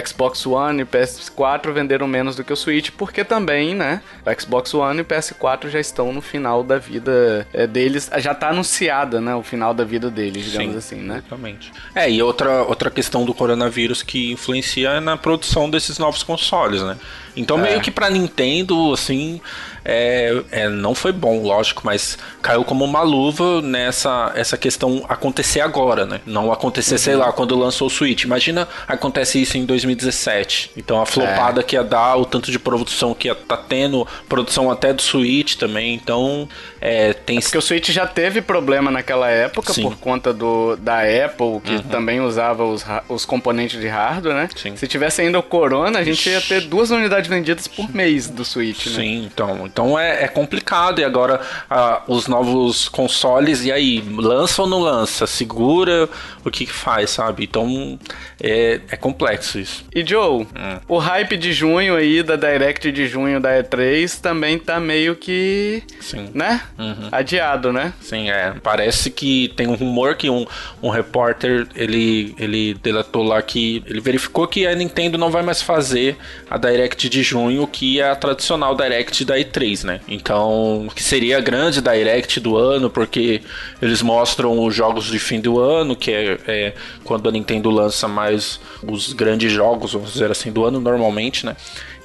[0.06, 4.42] Xbox One e o PS4 venderam menos do que o Switch, porque também, né, o
[4.42, 8.50] Xbox One e o PS4 já estão no final da vida é, deles, já tá
[8.50, 11.18] anunciada, né, o final da vida deles, digamos Sim, assim, né?
[11.18, 11.72] Exatamente.
[11.94, 16.82] É, e outra, outra questão do coronavírus que influencia é na produção desses novos consoles,
[16.82, 16.98] né?
[17.36, 17.70] Então, é.
[17.70, 19.42] meio que pra Nintendo, assim,
[19.86, 25.60] é, é, não foi bom, lógico, mas caiu como uma luva nessa essa questão acontecer
[25.60, 26.22] agora, né?
[26.26, 27.00] Não acontecer, uhum.
[27.00, 28.24] sei lá, quando lançou o Switch.
[28.24, 30.72] Imagina acontece isso em 2017.
[30.78, 31.64] Então a flopada é.
[31.64, 35.56] que ia dar, o tanto de produção que ia tá tendo, produção até do Switch
[35.56, 35.94] também.
[35.94, 36.48] Então
[36.86, 37.38] é, tem.
[37.38, 39.84] É porque o Switch já teve problema naquela época Sim.
[39.84, 41.84] por conta do, da Apple, que uhum.
[41.84, 44.50] também usava os, os componentes de hardware, né?
[44.54, 44.76] Sim.
[44.76, 48.44] Se tivesse ainda o Corona, a gente ia ter duas unidades vendidas por mês do
[48.44, 48.96] Switch, né?
[48.96, 51.00] Sim, então, então é, é complicado.
[51.00, 55.26] E agora ah, os novos consoles, e aí, lança ou não lança?
[55.26, 56.10] Segura?
[56.44, 57.46] O que, que faz, sabe?
[57.46, 57.98] Então
[58.42, 59.86] é, é complexo isso.
[59.96, 60.48] E Joe, hum.
[60.90, 65.82] o hype de junho aí, da Direct de junho da E3, também tá meio que.
[66.02, 66.30] Sim.
[66.34, 66.62] Né?
[66.78, 67.10] Uhum.
[67.12, 67.94] Adiado, né?
[68.02, 68.56] Sim, é.
[68.64, 70.46] Parece que tem um rumor que um,
[70.82, 75.62] um repórter ele, ele delatou lá que ele verificou que a Nintendo não vai mais
[75.62, 76.18] fazer
[76.50, 80.02] a Direct de junho, que é a tradicional Direct da E3, né?
[80.08, 83.42] Então, que seria a grande Direct do ano, porque
[83.82, 88.08] eles mostram os jogos de fim do ano, que é, é quando a Nintendo lança
[88.08, 91.56] mais os grandes jogos, vamos dizer assim, do ano normalmente, né?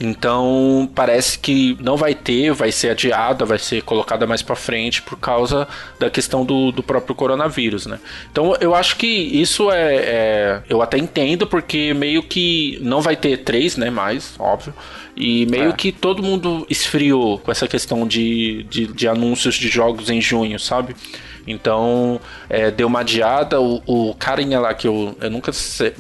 [0.01, 5.03] Então parece que não vai ter, vai ser adiada, vai ser colocada mais para frente
[5.03, 5.67] por causa
[5.99, 7.99] da questão do, do próprio coronavírus, né?
[8.31, 13.17] Então eu acho que isso é, é, eu até entendo porque meio que não vai
[13.17, 13.91] ter três, né?
[13.91, 14.73] Mais óbvio.
[15.17, 15.73] E meio é.
[15.73, 20.61] que todo mundo esfriou com essa questão de, de, de anúncios de jogos em junho,
[20.61, 20.95] sabe?
[21.49, 23.61] Então, é, deu uma adiada.
[23.61, 25.51] O, o carinha lá, que eu, eu nunca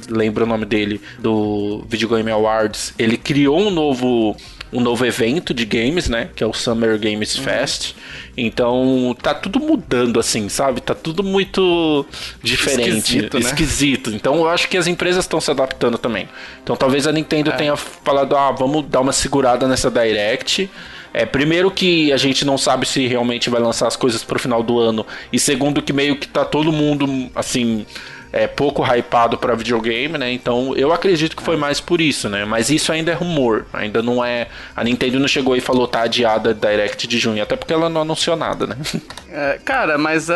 [0.08, 4.36] lembro o nome dele, do Video Game Awards, ele criou um novo
[4.72, 6.28] um novo evento de games, né?
[6.34, 7.44] Que é o Summer Games uhum.
[7.44, 7.94] Fest.
[8.36, 10.80] Então tá tudo mudando, assim, sabe?
[10.80, 12.04] Tá tudo muito
[12.42, 13.34] diferente, esquisito.
[13.34, 13.40] Né?
[13.40, 14.10] esquisito.
[14.10, 16.28] Então eu acho que as empresas estão se adaptando também.
[16.62, 17.56] Então talvez a Nintendo é.
[17.56, 20.70] tenha falado, ah, vamos dar uma segurada nessa Direct.
[21.18, 24.62] É, primeiro que a gente não sabe se realmente vai lançar as coisas pro final
[24.62, 25.04] do ano.
[25.32, 27.84] E segundo que meio que tá todo mundo, assim,
[28.32, 30.30] é, pouco hypado para videogame, né?
[30.30, 32.44] Então eu acredito que foi mais por isso, né?
[32.44, 34.46] Mas isso ainda é rumor, ainda não é.
[34.76, 38.02] A Nintendo não chegou e falou tá adiada Direct de junho, até porque ela não
[38.02, 38.76] anunciou nada, né?
[39.30, 40.32] É, cara, mas uh,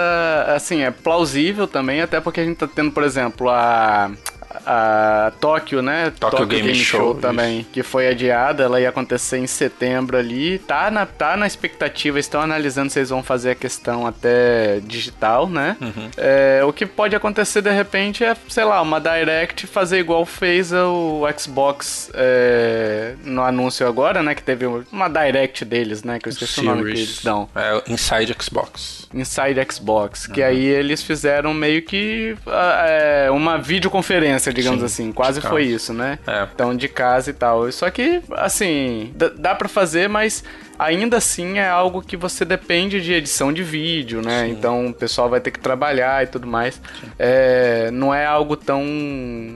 [0.54, 4.10] assim, é plausível também, até porque a gente tá tendo, por exemplo, a
[4.66, 6.12] a Tóquio, né?
[6.18, 7.70] Tóquio Game, Game, Show, Show também, isso.
[7.70, 10.58] que foi adiada, ela ia acontecer em setembro ali.
[10.60, 15.48] Tá na, tá na expectativa, estão analisando se eles vão fazer a questão até digital,
[15.48, 15.76] né?
[15.80, 16.10] Uhum.
[16.16, 20.72] É, o que pode acontecer de repente é, sei lá, uma Direct fazer igual fez
[20.72, 24.34] o Xbox é, no anúncio agora, né?
[24.34, 26.18] Que teve uma Direct deles, né?
[26.18, 26.70] Que eu esqueci Series.
[26.70, 27.48] o nome que eles dão.
[27.54, 29.01] É, Inside Xbox.
[29.14, 30.26] Inside Xbox.
[30.26, 30.34] Uhum.
[30.34, 32.36] Que aí eles fizeram meio que
[32.86, 35.12] é, uma videoconferência digamos Sim, assim.
[35.12, 36.18] Quase foi isso, né?
[36.26, 36.48] É.
[36.54, 37.70] Então, de casa e tal.
[37.72, 40.44] Só que, assim, dá para fazer, mas
[40.82, 44.44] ainda assim é algo que você depende de edição de vídeo, né?
[44.44, 44.50] Sim.
[44.50, 46.80] Então o pessoal vai ter que trabalhar e tudo mais.
[47.18, 48.84] É, não é algo tão,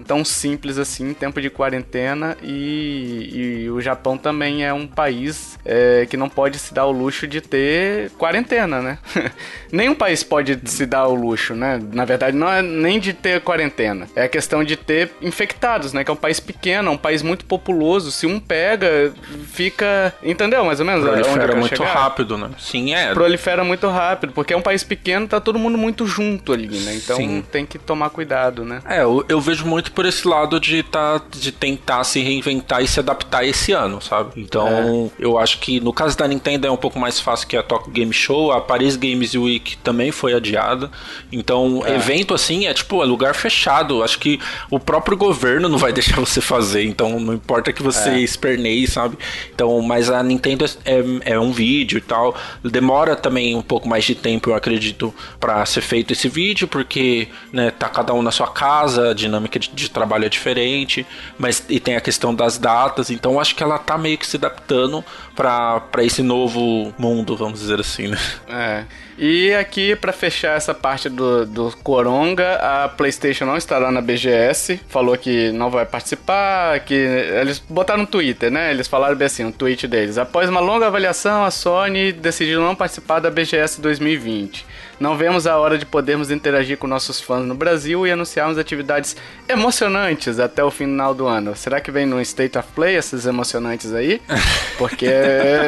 [0.07, 2.37] tão simples assim, tempo de quarentena.
[2.43, 6.93] E, e o Japão também é um país é, que não pode se dar o
[6.93, 8.99] luxo de ter quarentena, né?
[9.73, 11.81] Nenhum país pode se dar o luxo, né?
[11.93, 14.07] Na verdade, não é nem de ter quarentena.
[14.15, 16.05] É a questão de ter infectados, né?
[16.05, 18.11] Que é um país pequeno, é um país muito populoso.
[18.11, 19.13] Se um pega,
[19.53, 20.15] fica.
[20.23, 20.65] Entendeu?
[20.65, 21.16] Mais ou menos?
[21.23, 21.93] Prolifera muito chegar.
[21.93, 22.51] rápido, né?
[22.59, 23.13] Sim, é.
[23.13, 26.95] Prolifera muito rápido, porque é um país pequeno, tá todo mundo muito junto ali, né?
[26.95, 27.45] Então Sim.
[27.51, 28.81] tem que tomar cuidado, né?
[28.89, 32.89] É, eu, eu, vejo muito por esse lado de, tá, de tentar se reinventar e
[32.89, 34.33] se adaptar esse ano, sabe?
[34.37, 35.25] Então, é.
[35.25, 37.93] eu acho que no caso da Nintendo é um pouco mais fácil que a Tokyo
[37.93, 40.91] Game Show, a Paris Games Week também foi adiada.
[41.31, 41.95] Então, é.
[41.97, 44.03] evento assim é tipo, é lugar fechado.
[44.03, 48.11] Acho que o próprio governo não vai deixar você fazer, então não importa que você
[48.11, 48.19] é.
[48.21, 49.17] esperneie, sabe?
[49.55, 52.35] Então, mas a Nintendo é é, é um vídeo e tal.
[52.63, 57.29] Demora também um pouco mais de tempo, eu acredito, para ser feito esse vídeo, porque
[57.53, 61.07] né, tá cada um na sua casa, a dinâmica de, de trabalho é diferente,
[61.39, 64.37] mas e tem a questão das datas, então acho que ela tá meio que se
[64.37, 65.05] adaptando
[65.37, 68.19] para esse novo mundo, vamos dizer assim, né?
[68.49, 68.85] É.
[69.19, 74.81] E aqui, para fechar essa parte do, do Coronga, a PlayStation não estará na BGS.
[74.89, 78.71] Falou que não vai participar, que eles botaram no Twitter, né?
[78.71, 80.19] Eles falaram bem assim, no tweet deles.
[80.19, 84.67] Após uma longa avaliação, a Sony decidiu não participar da BGS 2020.
[84.99, 89.17] Não vemos a hora de podermos interagir com nossos fãs no Brasil e anunciarmos atividades
[89.49, 91.55] emocionantes até o final do ano.
[91.55, 94.21] Será que vem no State of Play esses emocionantes aí?
[94.79, 95.07] Porque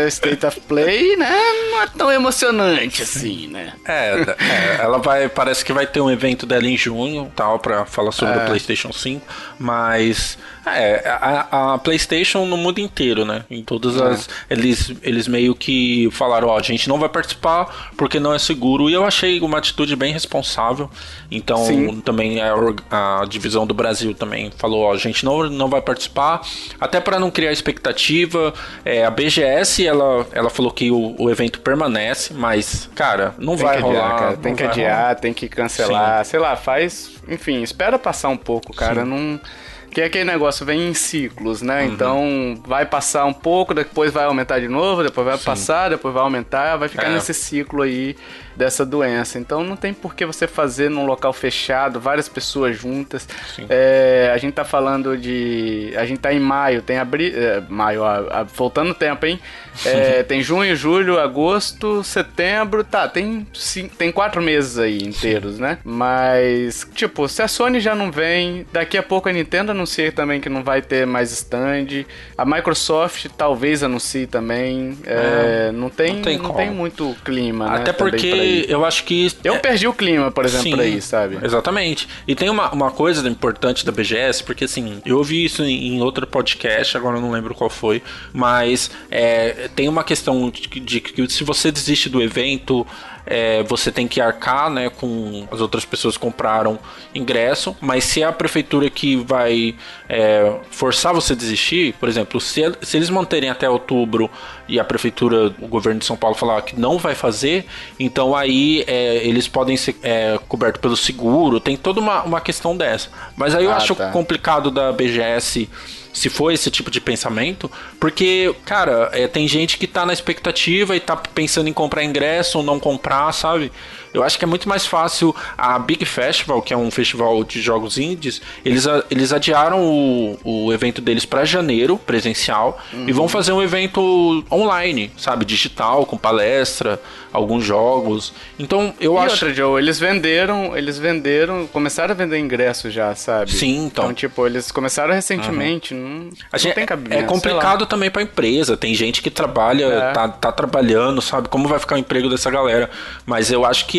[0.09, 1.37] State of Play, né,
[1.71, 3.49] não é tão emocionante assim.
[3.49, 3.73] né?
[3.85, 5.29] É, é, ela vai.
[5.29, 8.43] Parece que vai ter um evento dela em junho, tal, pra falar sobre é.
[8.43, 9.27] o PlayStation 5.
[9.59, 10.39] Mas.
[10.77, 13.45] É, a, a, PlayStation no mundo inteiro, né?
[13.51, 14.03] Em todas é.
[14.03, 14.29] as.
[14.51, 18.91] Eles, eles meio que falaram: ó, a gente não vai participar porque não é seguro.
[18.91, 20.91] E eu achei uma atitude bem responsável.
[21.31, 22.01] Então, Sim.
[22.01, 22.55] também a,
[22.91, 26.41] a, divisão do Brasil também falou: ó, a gente não, não vai participar,
[26.81, 28.53] até para não criar expectativa.
[28.85, 33.65] É, a BGS, ela, ela falou que o, o evento permanece, mas, cara, não tem
[33.65, 33.99] vai rolar.
[33.99, 34.37] Adiar, cara.
[34.37, 35.15] Tem que adiar, rolar.
[35.17, 36.25] tem que cancelar.
[36.25, 36.31] Sim.
[36.31, 37.11] Sei lá, faz.
[37.29, 39.03] Enfim, espera passar um pouco, cara.
[39.03, 39.09] Sim.
[39.09, 39.41] Não.
[39.91, 41.85] Que é aquele negócio, vem em ciclos, né?
[41.85, 41.93] Uhum.
[41.93, 45.45] Então vai passar um pouco, depois vai aumentar de novo, depois vai Sim.
[45.45, 47.15] passar, depois vai aumentar, vai ficar é.
[47.15, 48.17] nesse ciclo aí
[48.59, 49.39] dessa doença.
[49.39, 53.27] Então não tem por que você fazer num local fechado, várias pessoas juntas.
[53.69, 55.93] É, a gente tá falando de.
[55.97, 57.33] A gente tá em maio, tem abril.
[57.35, 59.39] É, maio, a, a, voltando o tempo, hein?
[59.87, 62.83] É, tem junho, julho, agosto, setembro.
[62.83, 65.63] Tá, tem, cinco, tem quatro meses aí inteiros, Sim.
[65.63, 65.79] né?
[65.85, 70.41] Mas, tipo, se a Sony já não vem, daqui a pouco a Nintendo anuncia também
[70.41, 72.05] que não vai ter mais stand.
[72.37, 74.99] A Microsoft talvez anuncie também.
[75.07, 77.97] É, não tem, não tem, não tem muito clima, Até né?
[77.97, 79.31] porque eu acho que.
[79.45, 79.59] Eu é...
[79.59, 81.39] perdi o clima, por exemplo, Sim, aí, sabe?
[81.43, 82.09] Exatamente.
[82.27, 86.01] E tem uma, uma coisa importante da BGS, porque assim, eu ouvi isso em, em
[86.03, 91.29] outro podcast, agora eu não lembro qual foi, mas é, tem uma questão de que
[91.31, 92.87] se você desiste do evento,
[93.29, 96.79] é, você tem que arcar, né, com as outras pessoas que compraram
[97.15, 99.75] ingresso, mas se é a prefeitura que vai
[100.09, 104.31] é, forçar você a desistir, por exemplo, se, se eles manterem até outubro
[104.67, 107.67] e a prefeitura, o governo de São Paulo falar que não vai fazer,
[108.01, 112.77] então aí é, eles podem ser é, cobertos pelo seguro, tem toda uma, uma questão
[112.77, 113.11] dessa.
[113.37, 114.11] Mas aí eu ah, acho tá.
[114.11, 115.69] complicado da BGS
[116.13, 120.97] se for esse tipo de pensamento, porque, cara, é, tem gente que tá na expectativa
[120.97, 123.71] e tá pensando em comprar ingresso ou não comprar, sabe?
[124.13, 127.61] Eu acho que é muito mais fácil a Big Festival, que é um festival de
[127.61, 133.09] jogos indies, eles, eles adiaram o, o evento deles para janeiro, presencial, uhum.
[133.09, 135.45] e vão fazer um evento online, sabe?
[135.45, 137.01] Digital, com palestra,
[137.33, 138.33] alguns jogos.
[138.59, 139.33] Então, eu e acho.
[139.33, 143.53] Outra, Joe, eles venderam, eles venderam, começaram a vender ingresso já, sabe?
[143.53, 144.05] Sim, então.
[144.05, 145.95] Então, tipo, eles começaram recentemente.
[145.95, 146.31] Uhum.
[146.31, 147.23] Não, a gente, não tem cabimento.
[147.23, 148.77] É complicado também pra empresa.
[148.77, 150.13] Tem gente que trabalha, é.
[150.13, 151.49] tá, tá trabalhando, sabe?
[151.49, 152.91] Como vai ficar o emprego dessa galera?
[153.27, 153.98] Mas eu acho que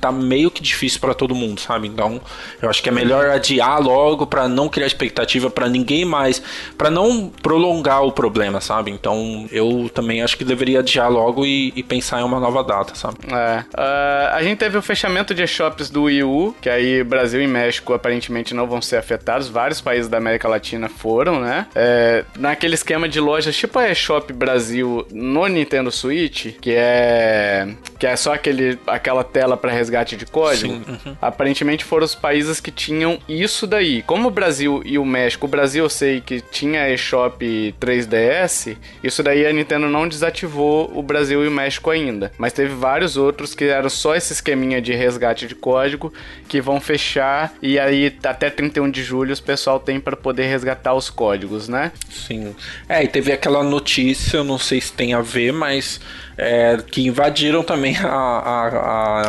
[0.00, 1.88] tá meio que difícil para todo mundo, sabe?
[1.88, 2.20] Então,
[2.60, 6.42] eu acho que é melhor adiar logo para não criar expectativa para ninguém mais,
[6.76, 8.90] para não prolongar o problema, sabe?
[8.90, 12.94] Então, eu também acho que deveria adiar logo e, e pensar em uma nova data,
[12.94, 13.18] sabe?
[13.30, 13.60] É.
[13.60, 17.46] Uh, a gente teve o fechamento de shops do Wii U, que aí Brasil e
[17.46, 19.48] México aparentemente não vão ser afetados.
[19.48, 21.66] Vários países da América Latina foram, né?
[21.74, 28.06] É, naquele esquema de lojas tipo a eShop Brasil no Nintendo Switch, que é que
[28.06, 30.72] é só aquele, aquela tela para resgate de código.
[30.72, 31.16] Uhum.
[31.20, 34.02] Aparentemente foram os países que tinham isso daí.
[34.02, 39.22] Como o Brasil e o México, o Brasil eu sei que tinha eShop 3DS, isso
[39.22, 42.32] daí a Nintendo não desativou o Brasil e o México ainda.
[42.38, 46.12] Mas teve vários outros que eram só esse esqueminha de resgate de código
[46.48, 50.94] que vão fechar e aí até 31 de julho os pessoal tem para poder resgatar
[50.94, 51.92] os códigos, né?
[52.10, 52.54] Sim.
[52.88, 56.00] É, e teve aquela notícia, eu não sei se tem a ver, mas
[56.40, 58.68] é, que invadiram também a, a,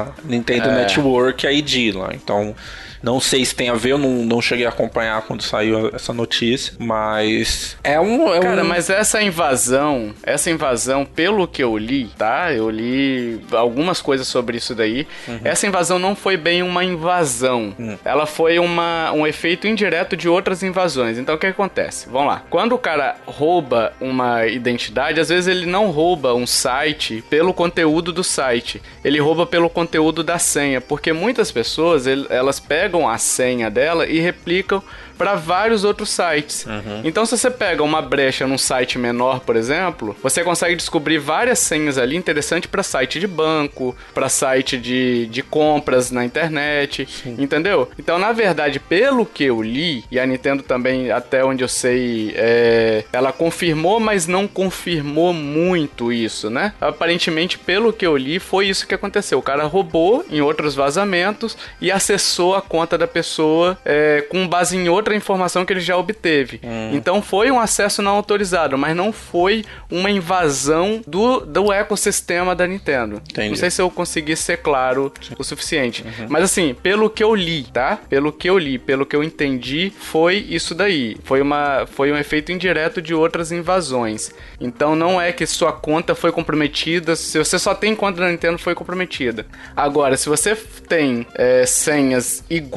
[0.02, 0.76] a Nintendo é.
[0.76, 2.12] Network, a ID lá.
[2.14, 2.56] Então
[3.02, 6.14] não sei se tem a ver, eu não, não cheguei a acompanhar quando saiu essa
[6.14, 8.34] notícia, mas é um.
[8.34, 8.68] É Cara, um...
[8.68, 12.54] mas essa invasão, essa invasão, pelo que eu li, tá?
[12.54, 15.08] Eu li algumas coisas sobre isso daí.
[15.28, 15.40] Uhum.
[15.44, 17.74] Essa invasão não foi bem uma invasão.
[17.78, 17.98] Uhum.
[18.06, 21.18] Ela foi uma, um efeito indireto de outras invasões.
[21.18, 22.08] Então o que acontece?
[22.10, 22.44] Vamos lá.
[22.50, 28.12] Quando o cara rouba uma identidade, às vezes ele não rouba um site pelo conteúdo
[28.12, 28.82] do site.
[29.04, 30.80] Ele rouba pelo conteúdo da senha.
[30.80, 34.84] Porque muitas pessoas, elas pegam pegam a senha dela e replicam
[35.22, 36.66] para vários outros sites.
[36.66, 37.02] Uhum.
[37.04, 41.60] Então, se você pega uma brecha num site menor, por exemplo, você consegue descobrir várias
[41.60, 47.36] senhas ali interessantes para site de banco, para site de, de compras na internet, Sim.
[47.38, 47.88] entendeu?
[48.00, 52.34] Então, na verdade, pelo que eu li, e a Nintendo também, até onde eu sei,
[52.36, 56.74] é, ela confirmou, mas não confirmou muito isso, né?
[56.82, 59.38] Aparentemente, pelo que eu li, foi isso que aconteceu.
[59.38, 64.78] O cara roubou em outros vazamentos e acessou a conta da pessoa é, com base
[64.78, 66.62] em outra outra informação que ele já obteve.
[66.64, 66.92] Hum.
[66.94, 72.68] Então foi um acesso não autorizado, mas não foi uma invasão do, do ecossistema da
[72.68, 73.22] Nintendo.
[73.30, 73.50] Entendi.
[73.50, 75.36] Não sei se eu consegui ser claro Sim.
[75.38, 76.04] o suficiente.
[76.04, 76.28] Uhum.
[76.30, 78.00] Mas assim, pelo que eu li, tá?
[78.10, 81.18] Pelo que eu li, pelo que eu entendi, foi isso daí.
[81.24, 84.32] Foi, uma, foi um efeito indireto de outras invasões.
[84.60, 87.16] Então não é que sua conta foi comprometida.
[87.16, 89.46] Se você só tem conta da Nintendo, foi comprometida.
[89.76, 90.56] Agora, se você
[90.88, 92.71] tem é, senhas iguais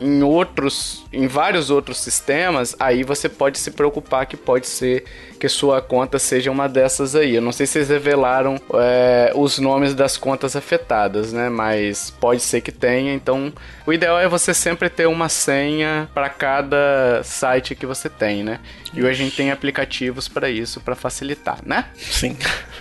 [0.00, 5.04] em outros, em vários outros sistemas, aí você pode se preocupar que pode ser
[5.38, 7.34] que sua conta seja uma dessas aí.
[7.34, 11.48] Eu não sei se eles revelaram é, os nomes das contas afetadas, né?
[11.48, 13.12] Mas pode ser que tenha.
[13.12, 13.52] Então,
[13.84, 18.60] o ideal é você sempre ter uma senha para cada site que você tem, né?
[18.94, 21.86] E hoje a gente tem aplicativos para isso, para facilitar, né?
[21.96, 22.36] Sim.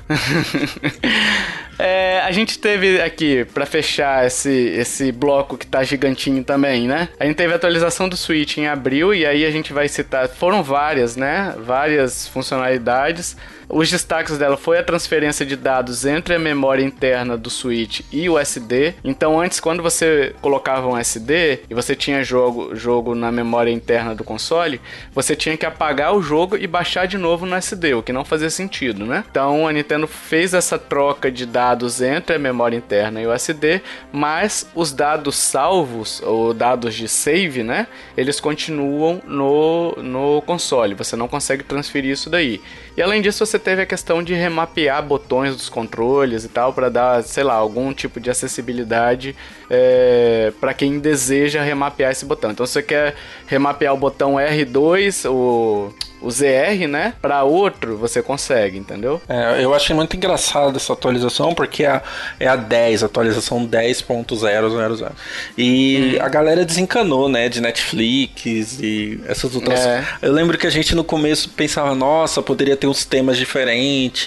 [1.80, 7.10] é, a gente teve aqui, para fechar esse, esse bloco que tá gigantinho também, né?
[7.20, 10.28] A gente teve a atualização do Switch em abril e aí a gente vai citar.
[10.28, 11.56] Foram várias, né?
[11.58, 13.36] Várias funcionalidades.
[13.74, 18.30] Os destaques dela foi a transferência de dados entre a memória interna do Switch e
[18.30, 18.96] o SD.
[19.02, 24.14] Então, antes, quando você colocava um SD e você tinha jogo, jogo na memória interna
[24.14, 24.82] do console,
[25.14, 28.26] você tinha que apagar o jogo e baixar de novo no SD, o que não
[28.26, 29.24] fazia sentido, né?
[29.32, 33.82] Então, a Nintendo fez essa troca de dados entre a memória interna e o SD,
[34.12, 37.88] mas os dados salvos, ou dados de save, né?
[38.18, 40.94] Eles continuam no, no console.
[40.94, 42.60] Você não consegue transferir isso daí.
[42.98, 46.90] E além disso, você teve a questão de remapear botões dos controles e tal, para
[46.90, 49.36] dar, sei lá, algum tipo de acessibilidade
[49.70, 52.52] é, para quem deseja remapear esse botão.
[52.52, 53.16] Então, se você quer
[53.48, 59.20] remapear o botão R2, o o ZR, né, para outro, você consegue, entendeu?
[59.28, 62.02] É, eu achei muito engraçado essa atualização, porque é a,
[62.40, 65.12] é a 10, atualização 10.000.
[65.58, 66.24] E hum.
[66.24, 68.46] a galera desencanou, né, de Netflix
[68.80, 69.80] e essas outras.
[69.80, 70.06] É.
[70.22, 73.51] Eu lembro que a gente no começo pensava, nossa, poderia ter uns temas diferentes,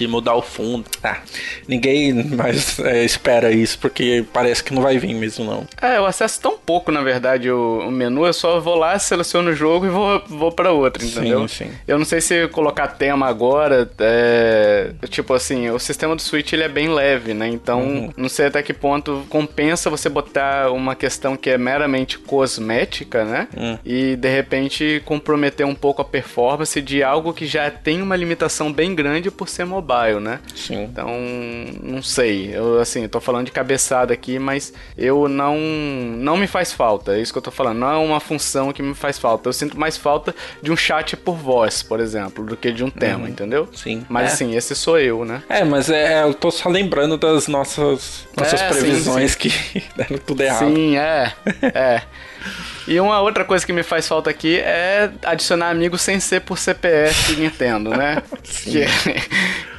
[0.07, 0.85] mudar o fundo.
[1.03, 1.19] Ah,
[1.67, 5.67] ninguém mais é, espera isso, porque parece que não vai vir mesmo, não.
[5.81, 9.51] É, eu acesso tão pouco, na verdade, o, o menu, eu só vou lá, seleciono
[9.51, 11.47] o jogo e vou, vou para outro, entendeu?
[11.47, 11.71] Sim, sim.
[11.87, 16.63] Eu não sei se colocar tema agora, é, tipo assim, o sistema do Switch ele
[16.63, 17.47] é bem leve, né?
[17.47, 18.09] Então, uhum.
[18.17, 23.47] não sei até que ponto compensa você botar uma questão que é meramente cosmética, né?
[23.55, 23.79] Uhum.
[23.85, 28.71] E de repente comprometer um pouco a performance de algo que já tem uma limitação
[28.71, 30.39] bem grande por ser mobile, né?
[30.55, 30.83] Sim.
[30.83, 31.09] Então,
[31.81, 32.55] não sei.
[32.55, 37.15] Eu assim, tô falando de cabeçada aqui, mas eu não não me faz falta.
[37.15, 37.79] É isso que eu tô falando.
[37.79, 39.49] Não é uma função que me faz falta.
[39.49, 42.89] Eu sinto mais falta de um chat por voz por exemplo, do que de um
[42.89, 43.29] tema, uhum.
[43.29, 43.67] entendeu?
[43.73, 44.05] Sim.
[44.09, 44.33] Mas é.
[44.33, 45.43] assim, esse sou eu, né?
[45.47, 49.79] É, mas é, eu tô só lembrando das nossas, nossas é, previsões sim, sim.
[49.79, 50.73] que deram tudo errado.
[50.73, 51.33] Sim, é.
[51.61, 52.01] é.
[52.87, 56.57] E uma outra coisa que me faz falta aqui é adicionar amigos sem ser por
[56.57, 58.21] CPF Nintendo, né?
[58.43, 58.71] Sim.
[58.71, 58.85] Que,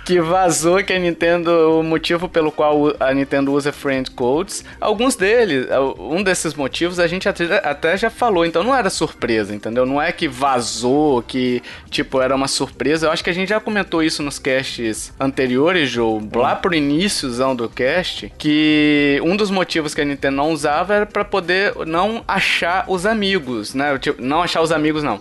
[0.07, 5.17] que vazou que a Nintendo, o motivo pelo qual a Nintendo usa friend codes, alguns
[5.17, 5.67] deles,
[5.99, 9.85] um desses motivos a gente até já falou, então não era surpresa, entendeu?
[9.85, 13.07] Não é que vazou, que tipo era uma surpresa.
[13.07, 17.57] Eu acho que a gente já comentou isso nos casts anteriores, Joe, lá pro iníciozão
[17.57, 22.23] do cast, que um dos motivos que a Nintendo não usava era para poder não
[22.29, 23.99] achar os amigos, né?
[23.99, 25.21] Tipo, não achar os amigos não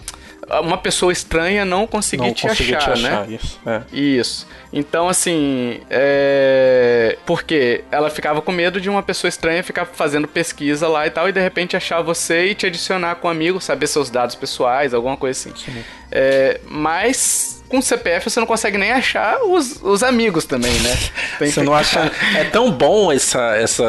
[0.61, 3.28] uma pessoa estranha não conseguir te, achar, te achar, né?
[3.30, 3.59] Isso.
[3.65, 3.82] É.
[3.91, 4.47] isso.
[4.71, 7.17] Então, assim, é...
[7.26, 11.28] porque ela ficava com medo de uma pessoa estranha ficar fazendo pesquisa lá e tal,
[11.28, 14.93] e de repente achar você e te adicionar com um amigo, saber seus dados pessoais,
[14.93, 15.84] alguma coisa assim.
[16.11, 16.59] É...
[16.67, 20.97] Mas com CPF você não consegue nem achar os, os amigos também, né?
[21.39, 21.66] Tem você que...
[21.66, 22.11] não acha.
[22.36, 23.84] É tão bom essa, essa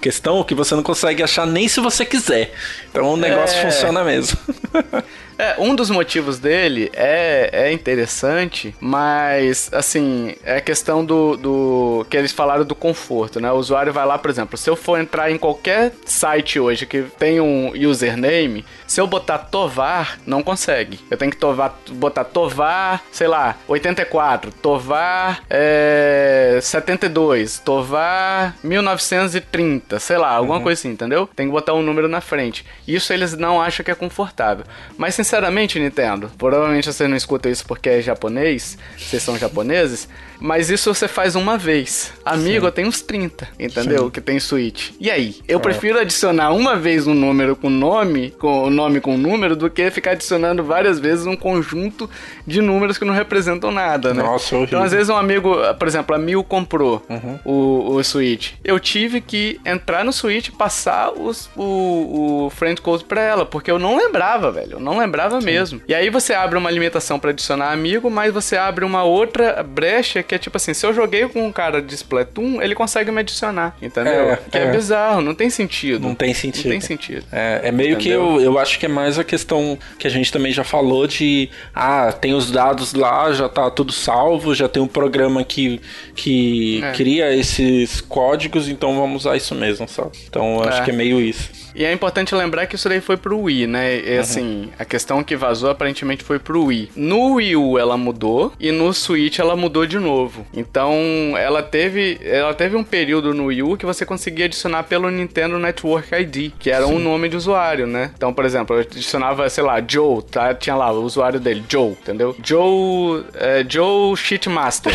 [0.00, 2.52] questão que você não consegue achar nem se você quiser.
[2.90, 3.62] Então o negócio é...
[3.62, 4.38] funciona mesmo.
[5.38, 12.06] É, um dos motivos dele é, é interessante, mas, assim, é a questão do, do.
[12.08, 13.50] que eles falaram do conforto, né?
[13.50, 17.02] O usuário vai lá, por exemplo, se eu for entrar em qualquer site hoje que
[17.18, 21.00] tem um username, se eu botar Tovar, não consegue.
[21.10, 30.18] Eu tenho que tovar, botar Tovar, sei lá, 84, Tovar é, 72, Tovar 1930, sei
[30.18, 30.62] lá, alguma uhum.
[30.62, 31.28] coisa assim, entendeu?
[31.34, 32.66] Tem que botar um número na frente.
[32.86, 34.64] Isso eles não acham que é confortável.
[34.96, 40.08] Mas sinceramente, Nintendo, provavelmente você não escuta isso porque é japonês, vocês são japoneses,
[40.42, 42.12] mas isso você faz uma vez.
[42.24, 42.66] Amigo, Sim.
[42.66, 44.04] eu tenho uns 30, entendeu?
[44.04, 44.10] Sim.
[44.10, 44.90] Que tem Switch.
[44.98, 45.36] E aí?
[45.46, 45.62] Eu é.
[45.62, 50.12] prefiro adicionar uma vez um número com nome, com nome com número, do que ficar
[50.12, 52.10] adicionando várias vezes um conjunto
[52.44, 54.20] de números que não representam nada, né?
[54.20, 54.78] Nossa, horrível.
[54.78, 57.38] Então, às vezes, um amigo, por exemplo, a Mil comprou uhum.
[57.44, 58.54] o, o Switch.
[58.64, 63.46] Eu tive que entrar no Switch e passar os, o, o friend code pra ela,
[63.46, 64.72] porque eu não lembrava, velho.
[64.72, 65.46] Eu não lembrava Sim.
[65.46, 65.82] mesmo.
[65.88, 70.22] E aí você abre uma limitação para adicionar amigo, mas você abre uma outra brecha
[70.22, 73.20] que é tipo assim, se eu joguei com um cara de Splatoon, ele consegue me
[73.20, 74.32] adicionar, entendeu?
[74.32, 74.64] É, que é.
[74.64, 76.06] é bizarro, não tem sentido.
[76.06, 76.64] Não tem sentido.
[76.64, 77.24] Não tem sentido.
[77.32, 78.00] É, é meio entendeu?
[78.00, 81.06] que eu, eu acho que é mais a questão que a gente também já falou
[81.06, 85.80] de, ah, tem os dados lá, já tá tudo salvo, já tem um programa que,
[86.14, 86.92] que é.
[86.92, 90.12] cria esses códigos, então vamos usar isso mesmo, sabe?
[90.28, 90.84] Então eu acho é.
[90.84, 91.61] que é meio isso.
[91.74, 93.96] E é importante lembrar que isso daí foi pro Wii, né?
[93.96, 94.20] E, uhum.
[94.20, 96.90] assim, a questão que vazou aparentemente foi pro Wii.
[96.96, 100.46] No Wii U ela mudou e no Switch ela mudou de novo.
[100.54, 100.92] Então,
[101.36, 105.58] ela teve, ela teve um período no Wii U que você conseguia adicionar pelo Nintendo
[105.58, 106.94] Network ID, que era Sim.
[106.94, 108.10] um nome de usuário, né?
[108.14, 110.54] Então, por exemplo, eu adicionava, sei lá, Joe, tá?
[110.54, 112.36] Tinha lá o usuário dele, Joe, entendeu?
[112.42, 114.92] Joe, é, Joe Shitmaster,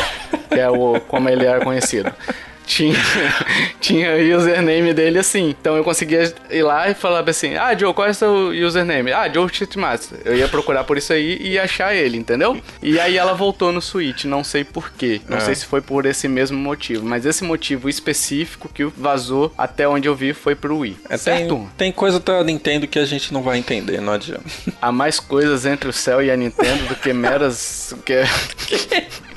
[0.49, 2.11] que é o como ele era conhecido
[2.67, 2.99] tinha,
[3.79, 5.55] tinha o username dele assim.
[5.59, 9.11] Então eu conseguia ir lá e falar assim: Ah, Joe, qual é o seu username?
[9.11, 10.19] Ah, Joe Cheatmaster.
[10.25, 12.61] Eu ia procurar por isso aí e achar ele, entendeu?
[12.83, 15.21] E aí ela voltou no Switch, não sei porquê.
[15.27, 15.39] Não é.
[15.39, 20.07] sei se foi por esse mesmo motivo, mas esse motivo específico que vazou até onde
[20.07, 20.97] eu vi foi pro Wii.
[21.09, 21.55] É, certo?
[21.55, 24.43] Tem, tem coisa da Nintendo que a gente não vai entender, não adianta.
[24.81, 27.95] Há mais coisas entre o céu e a Nintendo do que meras.
[28.03, 28.15] que...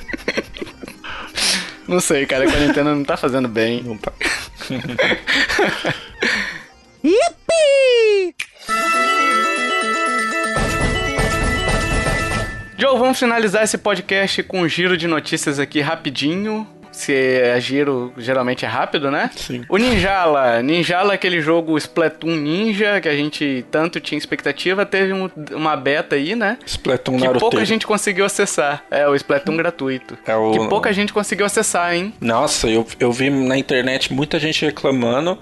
[1.91, 3.83] Não sei, cara, a Nintendo não tá fazendo bem.
[3.83, 4.13] Não tá.
[7.03, 8.33] Yippee!
[12.77, 18.13] Joe, vamos finalizar esse podcast com um giro de notícias aqui rapidinho se é giro,
[18.17, 19.29] geralmente é rápido, né?
[19.35, 19.63] Sim.
[19.69, 20.61] O Ninjala.
[20.61, 26.15] Ninjala, aquele jogo Splatoon Ninja, que a gente tanto tinha expectativa, teve um, uma beta
[26.15, 26.57] aí, né?
[26.65, 28.83] Splatoon Que pouca gente conseguiu acessar.
[28.91, 30.17] É, o Splatoon gratuito.
[30.25, 30.51] É o...
[30.51, 32.13] Que pouca gente conseguiu acessar, hein?
[32.19, 35.37] Nossa, eu, eu vi na internet muita gente reclamando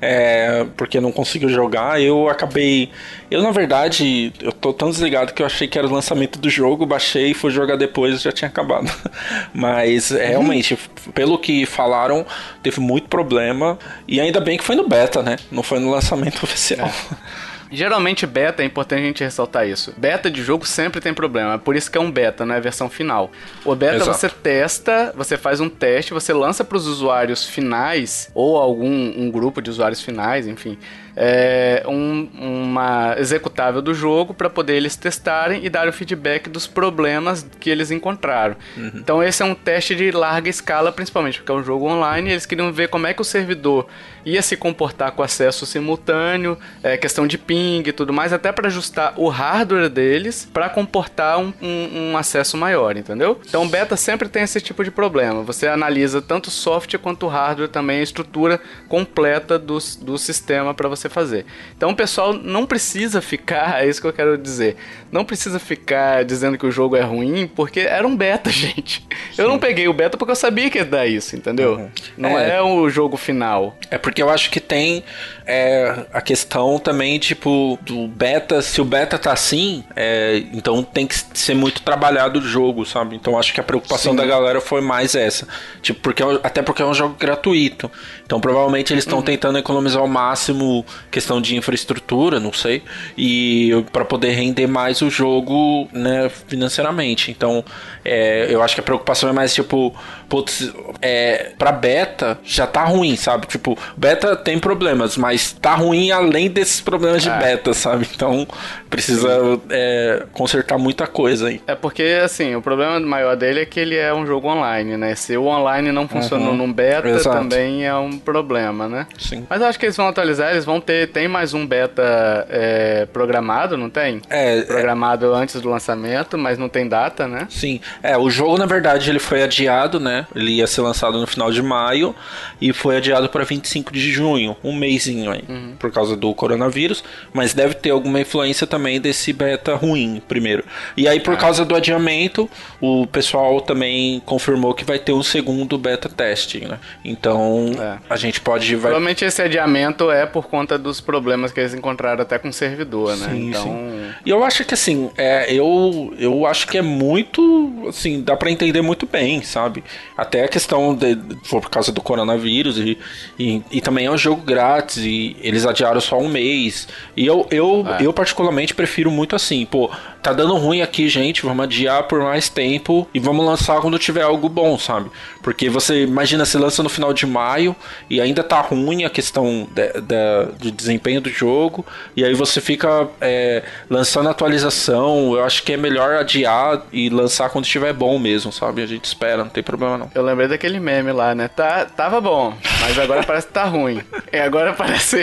[0.00, 2.00] é, porque não conseguiu jogar.
[2.00, 2.90] Eu acabei.
[3.30, 6.48] Eu, na verdade, eu tô tão desligado que eu achei que era o lançamento do
[6.48, 8.90] jogo, baixei, fui jogar depois e já tinha acabado.
[9.52, 10.78] Mas é, realmente,
[11.14, 12.26] pelo que falaram,
[12.62, 13.78] teve muito problema.
[14.06, 15.36] E ainda bem que foi no beta, né?
[15.50, 16.88] Não foi no lançamento oficial.
[16.88, 17.50] É.
[17.72, 19.94] Geralmente beta, é importante a gente ressaltar isso.
[19.96, 22.58] Beta de jogo sempre tem problema, é por isso que é um beta, não é
[22.58, 23.30] a versão final.
[23.64, 24.12] O beta Exato.
[24.12, 29.30] você testa, você faz um teste, você lança para os usuários finais ou algum um
[29.30, 30.76] grupo de usuários finais, enfim,
[31.16, 36.66] é, um, uma executável do jogo para poder eles testarem e dar o feedback dos
[36.66, 38.56] problemas que eles encontraram.
[38.76, 38.92] Uhum.
[38.94, 42.30] Então esse é um teste de larga escala, principalmente porque é um jogo online.
[42.30, 43.86] eles queriam ver como é que o servidor
[44.24, 48.68] ia se comportar com acesso simultâneo, é, questão de ping e tudo mais, até para
[48.68, 53.40] ajustar o hardware deles para comportar um, um, um, acesso maior, entendeu?
[53.48, 55.42] Então beta sempre tem esse tipo de problema.
[55.42, 60.74] Você analisa tanto o software quanto o hardware também, a estrutura completa do, do sistema
[60.74, 61.46] para você fazer.
[61.76, 64.76] Então o pessoal não precisa ficar, é isso que eu quero dizer,
[65.10, 69.06] não precisa ficar dizendo que o jogo é ruim, porque era um beta, gente.
[69.32, 69.42] Sim.
[69.42, 71.74] Eu não peguei o beta porque eu sabia que ia dar isso, entendeu?
[71.76, 71.88] Uhum.
[72.16, 73.76] Não é, é o jogo final.
[73.90, 75.04] É porque eu acho que tem
[75.46, 81.06] é, a questão também, tipo, do beta, se o beta tá assim, é, então tem
[81.06, 83.16] que ser muito trabalhado o jogo, sabe?
[83.16, 84.18] Então acho que a preocupação Sim.
[84.18, 85.46] da galera foi mais essa.
[85.82, 87.90] Tipo, porque, é até porque é um jogo gratuito.
[88.30, 89.24] Então provavelmente eles estão uhum.
[89.24, 92.80] tentando economizar ao máximo questão de infraestrutura, não sei,
[93.18, 97.32] e para poder render mais o jogo, né, financeiramente.
[97.32, 97.64] Então,
[98.04, 99.92] é, eu acho que a preocupação é mais tipo,
[100.30, 100.72] putz,
[101.02, 103.48] é, pra beta já tá ruim, sabe?
[103.48, 107.36] Tipo, beta tem problemas, mas tá ruim além desses problemas de é.
[107.36, 108.08] beta, sabe?
[108.14, 108.46] Então,
[108.88, 111.60] precisa é, consertar muita coisa aí.
[111.66, 115.16] É porque, assim, o problema maior dele é que ele é um jogo online, né?
[115.16, 116.56] Se o online não funcionou uhum.
[116.56, 117.36] num beta, Exato.
[117.36, 119.06] também é um problema, né?
[119.18, 119.44] Sim.
[119.50, 123.06] Mas eu acho que eles vão atualizar, eles vão ter, tem mais um beta é,
[123.12, 124.22] programado, não tem?
[124.30, 124.62] É.
[124.62, 127.48] Programado antes do lançamento, mas não tem data, né?
[127.50, 127.80] Sim.
[128.00, 130.19] É, o jogo, na verdade, ele foi adiado, né?
[130.34, 132.14] Ele ia ser lançado no final de maio
[132.60, 135.74] e foi adiado para 25 de junho, um mêsinho aí, uhum.
[135.78, 137.02] por causa do coronavírus.
[137.32, 140.64] mas deve ter alguma influência também desse beta ruim, primeiro.
[140.96, 141.36] E aí, por ah.
[141.36, 142.48] causa do adiamento,
[142.80, 146.78] o pessoal também confirmou que vai ter um segundo beta testing, né?
[147.04, 147.98] Então, é.
[148.08, 148.74] a gente pode...
[148.74, 148.90] Vai...
[148.90, 153.16] Provavelmente esse adiamento é por conta dos problemas que eles encontraram até com o servidor,
[153.16, 153.28] né?
[153.30, 153.64] Sim, então...
[153.64, 154.10] Sim.
[154.24, 158.50] E eu acho que, assim, é, eu, eu acho que é muito, assim, dá para
[158.50, 159.82] entender muito bem, sabe?
[160.20, 161.16] Até a questão de,
[161.48, 162.98] por causa do coronavírus e,
[163.38, 166.86] e, e também é um jogo grátis e eles adiaram só um mês.
[167.16, 168.04] E eu, eu, é.
[168.04, 169.90] eu particularmente prefiro muito assim, pô,
[170.22, 174.22] tá dando ruim aqui, gente, vamos adiar por mais tempo e vamos lançar quando tiver
[174.22, 175.10] algo bom, sabe?
[175.42, 177.74] Porque você imagina, se lança no final de maio
[178.08, 182.60] e ainda tá ruim a questão de, de, de desempenho do jogo, e aí você
[182.60, 185.34] fica é, lançando atualização.
[185.34, 188.82] Eu acho que é melhor adiar e lançar quando estiver bom mesmo, sabe?
[188.82, 190.09] A gente espera, não tem problema não.
[190.14, 191.48] Eu lembrei daquele meme lá, né?
[191.48, 194.02] Tá, tava bom, mas agora parece que tá ruim.
[194.32, 195.20] E agora parece.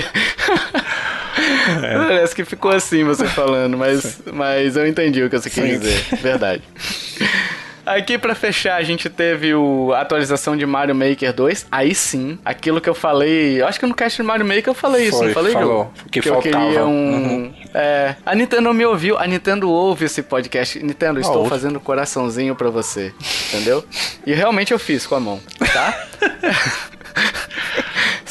[1.84, 1.98] É.
[2.08, 6.04] Parece que ficou assim você falando, mas, mas eu entendi o que você quis dizer.
[6.22, 6.64] Verdade.
[7.88, 11.68] Aqui para fechar, a gente teve o, a atualização de Mario Maker 2.
[11.72, 13.62] Aí sim, aquilo que eu falei.
[13.62, 15.92] Eu acho que no cast de Mario Maker eu falei isso, Foi, não falei, falou,
[16.12, 17.14] Que, que eu queria um.
[17.14, 17.54] Uhum.
[17.74, 20.84] É, a Nintendo me ouviu, a Nintendo ouve esse podcast.
[20.84, 21.50] Nintendo, estou ouve.
[21.50, 23.14] fazendo coraçãozinho para você.
[23.48, 23.86] Entendeu?
[24.26, 25.40] E realmente eu fiz com a mão,
[25.74, 26.08] tá?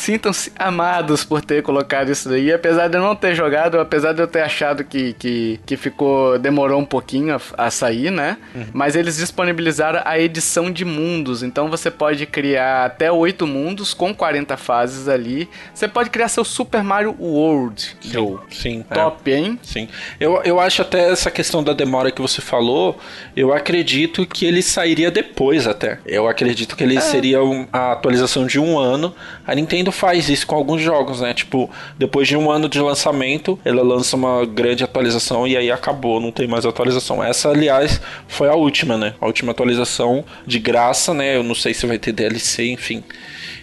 [0.06, 2.52] sintam-se amados por ter colocado isso daí.
[2.52, 6.38] Apesar de eu não ter jogado, apesar de eu ter achado que, que, que ficou.
[6.38, 8.36] demorou um pouquinho a, a sair, né?
[8.54, 8.66] Uhum.
[8.72, 11.42] Mas eles disponibilizaram a edição de mundos.
[11.42, 15.48] Então você pode criar até oito mundos com 40 fases ali.
[15.74, 17.96] Você pode criar seu Super Mario World.
[18.00, 19.36] Sim, sim top, é.
[19.36, 19.58] hein?
[19.62, 19.88] Sim.
[20.20, 22.96] Eu, eu acho até essa questão da demora que você falou,
[23.36, 25.98] eu acredito que ele sairia depois até.
[26.06, 27.00] Eu acredito que ele é.
[27.00, 29.12] seria um, a atualização de um ano.
[29.44, 31.34] A Nintendo faz isso com alguns jogos, né?
[31.34, 31.68] Tipo,
[31.98, 36.30] depois de um ano de lançamento, ela lança uma grande atualização e aí acabou, não
[36.30, 37.24] tem mais atualização.
[37.24, 39.14] Essa, aliás, foi a última, né?
[39.20, 41.36] A última atualização de graça, né?
[41.36, 43.02] Eu não sei se vai ter DLC, enfim.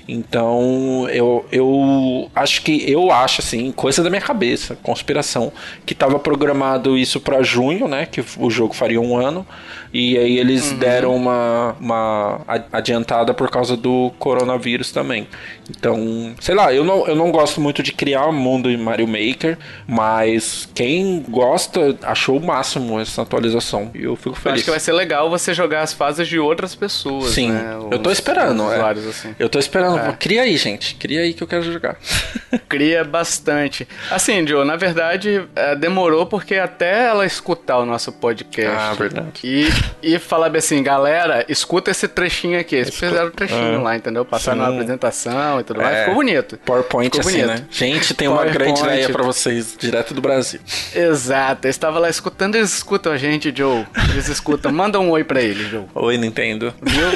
[0.07, 5.51] Então, eu, eu acho que eu acho assim, coisa da minha cabeça, conspiração,
[5.85, 9.47] que estava programado isso para junho, né, que o jogo faria um ano,
[9.93, 10.77] e aí eles uhum.
[10.77, 12.41] deram uma, uma
[12.71, 15.27] adiantada por causa do coronavírus também.
[15.69, 19.07] Então, sei lá, eu não, eu não gosto muito de criar um mundo em Mario
[19.07, 23.91] Maker, mas quem gosta achou o máximo essa atualização.
[23.93, 24.45] E eu fico feliz.
[24.45, 27.29] Eu acho que vai ser legal você jogar as fases de outras pessoas.
[27.29, 27.77] Sim, né?
[27.91, 28.63] eu tô esperando.
[28.71, 28.81] É.
[28.83, 29.35] Assim.
[29.37, 29.99] Eu tô esperando.
[29.99, 30.11] É.
[30.13, 30.95] Cria aí, gente.
[30.95, 31.97] Cria aí que eu quero jogar.
[32.67, 33.87] Cria bastante.
[34.09, 38.75] Assim, Joe, na verdade, é, demorou porque até ela escutar o nosso podcast.
[38.75, 39.41] Ah, verdade.
[39.43, 39.67] E,
[40.01, 42.75] e falar assim, galera, escuta esse trechinho aqui.
[42.75, 44.25] Eles fizeram o trechinho ah, lá, entendeu?
[44.25, 45.95] Passaram na apresentação e tudo mais.
[45.95, 46.57] É, Ficou bonito.
[46.65, 47.61] PowerPoint Ficou assim, bonito.
[47.61, 47.67] né?
[47.69, 50.59] Gente, tem uma grande ideia pra vocês, direto do Brasil.
[50.93, 51.67] Exato.
[51.67, 53.85] Eu estava lá escutando, eles escutam a gente, Joe.
[54.11, 54.71] Eles escutam.
[54.73, 55.85] Manda um oi pra eles, Joe.
[55.95, 56.73] Oi, Nintendo.
[56.81, 57.07] Viu?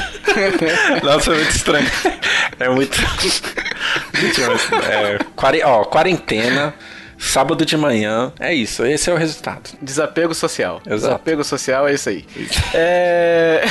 [1.04, 1.92] Nossa, é muito estranho.
[2.60, 2.98] É muito...
[4.14, 6.74] Gente, é, ó, quarentena...
[7.18, 9.72] Sábado de manhã, é isso, esse é o resultado.
[9.82, 10.82] Desapego social.
[10.86, 10.96] Exato.
[10.96, 12.26] Desapego social é isso aí.
[12.74, 13.64] É...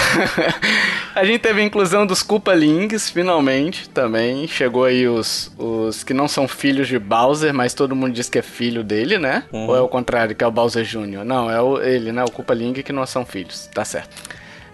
[1.15, 4.49] a gente teve a inclusão dos Koopalings, finalmente, também.
[4.49, 8.39] Chegou aí os, os que não são filhos de Bowser, mas todo mundo diz que
[8.39, 9.45] é filho dele, né?
[9.53, 9.69] Uhum.
[9.69, 11.25] Ou é o contrário, que é o Bowser Jr.?
[11.25, 12.25] Não, é o, ele, né?
[12.25, 14.11] O Koopaling que não são filhos, tá certo.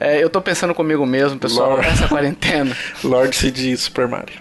[0.00, 1.86] É, eu tô pensando comigo mesmo, pessoal, Lord...
[1.86, 2.76] essa quarentena.
[3.04, 4.34] Lord CD Super Mario.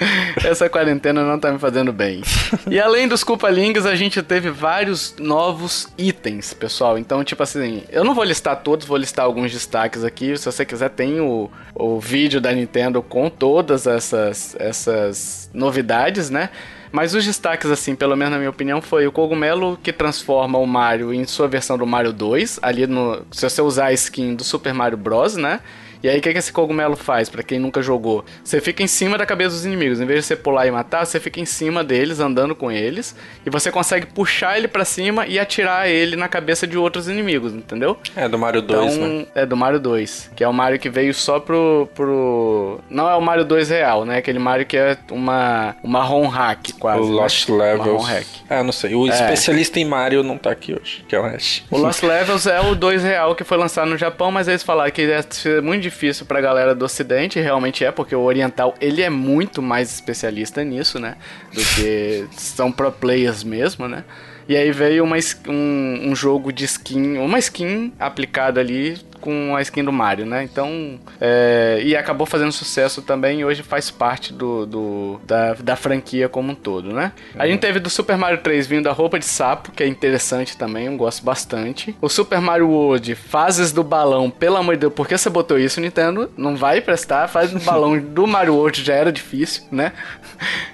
[0.44, 2.22] Essa quarentena não tá me fazendo bem.
[2.70, 6.98] E além dos Culpalingas, a gente teve vários novos itens, pessoal.
[6.98, 10.36] Então, tipo assim, eu não vou listar todos, vou listar alguns destaques aqui.
[10.36, 16.50] Se você quiser, tem o, o vídeo da Nintendo com todas essas, essas novidades, né?
[16.92, 20.66] Mas os destaques, assim, pelo menos na minha opinião, foi o cogumelo que transforma o
[20.66, 23.22] Mario em sua versão do Mario 2, ali no.
[23.32, 25.60] Se você usar a skin do Super Mario Bros, né?
[26.02, 28.24] E aí o que, que esse cogumelo faz, para quem nunca jogou?
[28.44, 30.00] Você fica em cima da cabeça dos inimigos.
[30.00, 33.16] Em vez de você pular e matar, você fica em cima deles, andando com eles.
[33.44, 37.52] E você consegue puxar ele para cima e atirar ele na cabeça de outros inimigos,
[37.52, 37.96] entendeu?
[38.14, 39.26] É do Mario 2, então, né?
[39.34, 40.30] É do Mario 2.
[40.36, 41.88] Que é o Mario que veio só pro.
[41.94, 42.80] pro...
[42.88, 44.18] Não é o Mario 2 real, né?
[44.18, 47.00] Aquele Mario que é uma, uma ROM hack, quase.
[47.00, 47.12] O né?
[47.12, 47.48] Lost?
[47.48, 48.02] Levels.
[48.02, 48.26] Uma hack.
[48.48, 48.94] Ah, não sei.
[48.94, 49.10] O é.
[49.10, 51.64] especialista em Mario não tá aqui hoje, que é o Ash.
[51.70, 54.90] O Lost Levels é o 2 real que foi lançado no Japão, mas eles falaram
[54.90, 59.10] que é muito difícil pra galera do ocidente, realmente é, porque o oriental, ele é
[59.10, 61.16] muito mais especialista nisso, né?
[61.54, 64.04] Do que são pro players mesmo, né?
[64.48, 65.16] E aí veio uma,
[65.48, 70.44] um, um jogo de skin, uma skin aplicada ali com a skin do Mario, né?
[70.44, 75.74] Então, é, e acabou fazendo sucesso também e hoje faz parte do, do da, da
[75.74, 77.12] franquia como um todo, né?
[77.34, 77.42] Uhum.
[77.42, 80.56] A gente teve do Super Mario 3 vindo a roupa de sapo, que é interessante
[80.56, 81.96] também, eu gosto bastante.
[82.00, 85.58] O Super Mario World, fases do balão, pelo amor de Deus, por que você botou
[85.58, 86.30] isso, Nintendo?
[86.36, 89.92] Não vai prestar, fase do balão do Mario World já era difícil, né?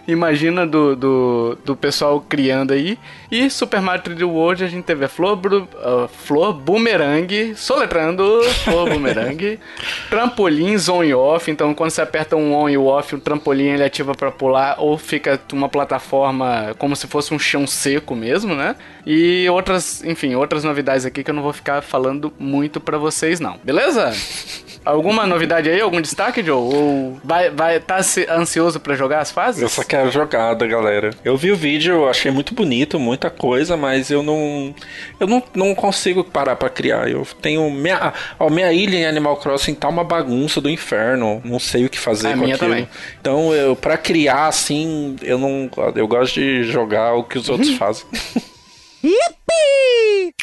[0.06, 2.98] Imagina do, do, do pessoal criando aí.
[3.30, 8.90] E Super Mario 3D World a gente teve a Flor, uh, Flor Boomerang, soletrando Flor
[8.90, 9.58] Boomerang,
[10.10, 13.84] trampolins on e off, então quando você aperta um on e off, o trampolim ele
[13.84, 18.76] ativa para pular ou fica uma plataforma como se fosse um chão seco mesmo, né?
[19.06, 23.40] E outras, enfim, outras novidades aqui que eu não vou ficar falando muito para vocês
[23.40, 23.58] não.
[23.62, 24.12] Beleza?
[24.84, 25.80] Alguma novidade aí?
[25.80, 26.56] Algum destaque, Joe?
[26.56, 29.62] Ou vai, vai tá ansioso para jogar as fases?
[29.62, 31.10] Eu só quero jogada, galera.
[31.24, 34.74] Eu vi o vídeo, achei muito bonito, muita coisa, mas eu não
[35.20, 37.08] eu não, não consigo parar para criar.
[37.08, 41.40] Eu tenho minha, ó, minha ilha em Animal Crossing tá uma bagunça do inferno.
[41.44, 42.70] Não sei o que fazer a com minha aquilo.
[42.70, 42.88] Também.
[43.20, 47.74] Então, eu para criar assim, eu não eu gosto de jogar o que os outros
[47.76, 48.04] fazem.
[49.02, 50.34] Yippee!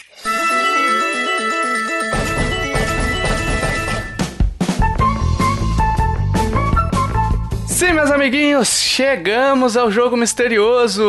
[7.79, 11.01] Sim, meus amiguinhos, chegamos ao jogo misterioso,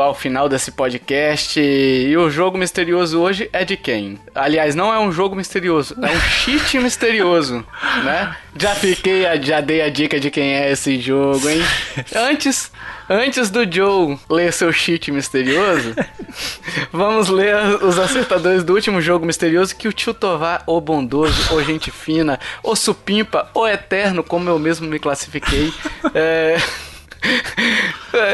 [0.00, 1.58] ao final desse podcast.
[1.60, 4.20] E o jogo misterioso hoje é de quem?
[4.32, 7.66] Aliás, não é um jogo misterioso, é um cheat misterioso,
[8.04, 8.36] né?
[8.56, 11.60] Já fiquei, já dei a dica de quem é esse jogo, hein?
[12.14, 12.70] Antes,
[13.08, 15.94] Antes do Joe ler seu cheat misterioso,
[16.92, 21.62] vamos ler os acertadores do último jogo misterioso que o tio Tovar, o bondoso, o
[21.62, 25.72] gente fina, o supimpa, o eterno, como eu mesmo me classifiquei,
[26.14, 26.56] é...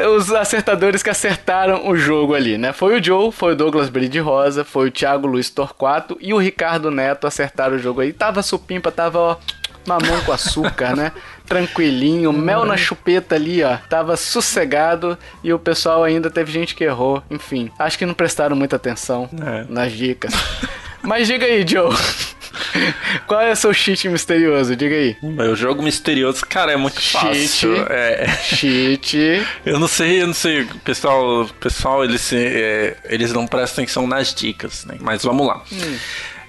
[0.09, 2.73] os acertadores que acertaram o jogo ali, né?
[2.73, 6.39] Foi o Joe, foi o Douglas Bride Rosa, foi o Thiago Luiz Torquato e o
[6.39, 8.13] Ricardo Neto acertaram o jogo aí.
[8.13, 9.37] Tava supimpa, tava, ó,
[9.87, 11.13] mamão com açúcar, né?
[11.49, 13.77] Tranquilinho, mel na chupeta ali, ó.
[13.89, 17.23] Tava sossegado e o pessoal ainda teve gente que errou.
[17.31, 19.65] Enfim, acho que não prestaram muita atenção é.
[19.69, 20.33] nas dicas.
[21.03, 21.95] Mas diga aí, Joe.
[23.27, 24.75] Qual é o seu cheat misterioso?
[24.75, 25.17] Diga aí.
[25.23, 27.75] Meu jogo misterioso, cara, é muito cheat, fácil.
[27.89, 28.27] É.
[28.43, 29.17] Cheat.
[29.65, 30.67] Eu não sei, eu não sei.
[30.85, 34.97] Pessoal, pessoal eles, é, eles não prestam atenção nas dicas, né?
[35.01, 35.63] Mas vamos lá.
[35.73, 35.99] Hum.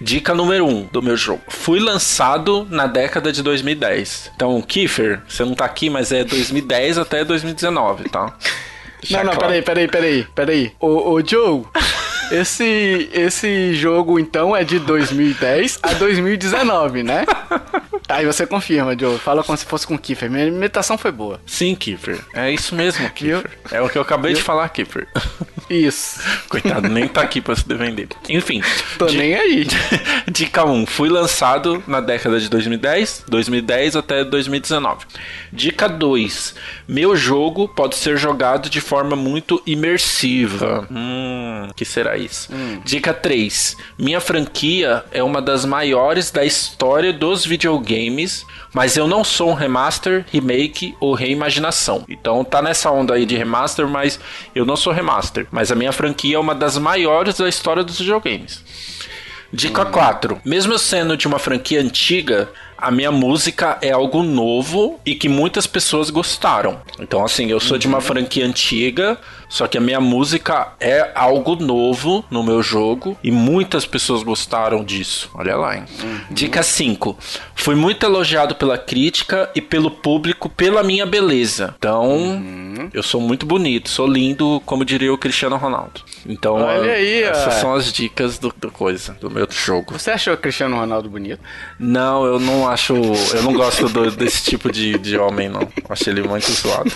[0.01, 1.41] Dica número 1 um do meu jogo.
[1.49, 4.31] Fui lançado na década de 2010.
[4.35, 8.33] Então, Kiefer, você não tá aqui, mas é 2010 até 2019, tá?
[9.09, 10.71] não, não, peraí, peraí, peraí, peraí.
[10.79, 11.63] Ô, ô Joe,
[12.31, 17.25] esse, esse jogo, então, é de 2010 a 2019, né?
[18.09, 19.17] Aí você confirma, Joe.
[19.19, 20.29] Fala como se fosse com o Kiefer.
[20.29, 21.39] Minha imitação foi boa.
[21.45, 22.19] Sim, Kiefer.
[22.33, 23.51] É isso mesmo, Kiefer.
[23.71, 25.07] É o que eu acabei de falar, Kiefer.
[25.69, 26.19] Isso.
[26.49, 28.07] Coitado, nem tá aqui pra se defender.
[28.27, 28.61] Enfim.
[28.97, 29.17] Tô de...
[29.17, 29.67] nem aí.
[30.31, 30.87] Dica 1.
[30.87, 35.05] Fui lançado na década de 2010, 2010 até 2019.
[35.53, 36.55] Dica 2.
[36.87, 40.87] Meu jogo pode ser jogado de forma muito imersiva.
[40.89, 42.51] Hum, que será isso?
[42.51, 42.81] Hum.
[42.83, 43.77] Dica 3.
[43.97, 47.98] Minha franquia é uma das maiores da história dos videogames,
[48.73, 52.05] mas eu não sou um remaster, remake ou reimaginação.
[52.07, 54.19] Então tá nessa onda aí de remaster, mas
[54.55, 55.47] eu não sou remaster.
[55.51, 58.63] Mas a minha franquia é uma das maiores da história dos videogames.
[59.51, 59.91] Dica hum.
[59.91, 60.41] 4.
[60.45, 62.49] Mesmo sendo de uma franquia antiga,
[62.81, 66.81] a minha música é algo novo e que muitas pessoas gostaram.
[66.99, 68.03] Então, assim, eu sou de uma uhum.
[68.03, 69.17] franquia antiga,
[69.49, 74.83] só que a minha música é algo novo no meu jogo e muitas pessoas gostaram
[74.83, 75.29] disso.
[75.33, 75.85] Olha lá, hein?
[76.01, 76.19] Uhum.
[76.29, 77.17] Dica 5.
[77.55, 81.73] Fui muito elogiado pela crítica e pelo público pela minha beleza.
[81.77, 82.89] Então, uhum.
[82.93, 86.01] eu sou muito bonito, sou lindo, como diria o Cristiano Ronaldo.
[86.27, 87.59] Então, Olha aí, essas ó.
[87.59, 89.93] são as dicas do, do, coisa, do meu jogo.
[89.93, 91.41] Você achou o Cristiano Ronaldo bonito?
[91.79, 92.95] Não, eu não acho.
[92.95, 95.67] Eu não gosto do, desse tipo de, de homem, não.
[95.89, 96.91] Acho ele muito zoado.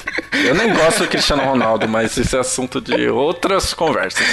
[0.46, 4.26] Eu nem gosto do Cristiano Ronaldo, mas esse é assunto de outras conversas.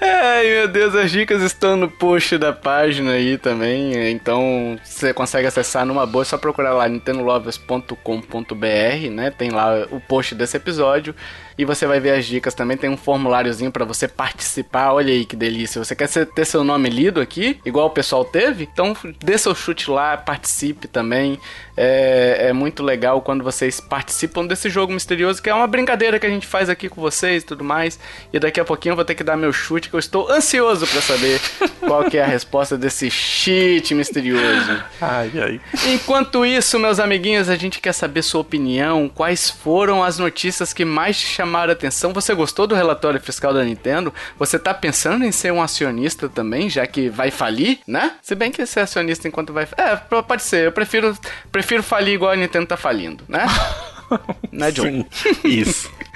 [0.00, 4.10] Ai meu Deus, as dicas estão no post da página aí também.
[4.10, 9.30] Então você consegue acessar numa boa, é só procurar lá nintendolovers.com.br, né?
[9.30, 11.14] Tem lá o post desse episódio
[11.56, 12.76] e você vai ver as dicas também.
[12.76, 14.92] Tem um formuláriozinho para você participar.
[14.92, 15.82] Olha aí que delícia.
[15.82, 18.68] Você quer ter seu nome lido aqui, igual o pessoal teve?
[18.72, 21.38] Então dê seu chute lá, participe também.
[21.76, 26.26] É, é, muito legal quando vocês participam desse jogo misterioso, que é uma brincadeira que
[26.26, 27.98] a gente faz aqui com vocês e tudo mais.
[28.32, 30.86] E daqui a pouquinho eu vou ter que dar meu chute, que eu estou ansioso
[30.86, 31.40] para saber
[31.80, 34.82] qual que é a resposta desse cheat misterioso.
[35.00, 35.60] Ai, ai.
[35.92, 39.08] Enquanto isso, meus amiguinhos, a gente quer saber sua opinião.
[39.08, 42.12] Quais foram as notícias que mais te chamaram chamaram a atenção.
[42.14, 44.12] Você gostou do relatório fiscal da Nintendo?
[44.38, 48.12] Você tá pensando em ser um acionista também, já que vai falir, né?
[48.22, 49.68] Se bem que ser acionista enquanto vai.
[49.76, 50.66] É, pode ser.
[50.66, 51.16] Eu prefiro,
[51.50, 53.44] prefiro falir igual a Nintendo tá falindo, né?
[54.50, 55.04] né, John?
[55.10, 55.92] Sim, isso.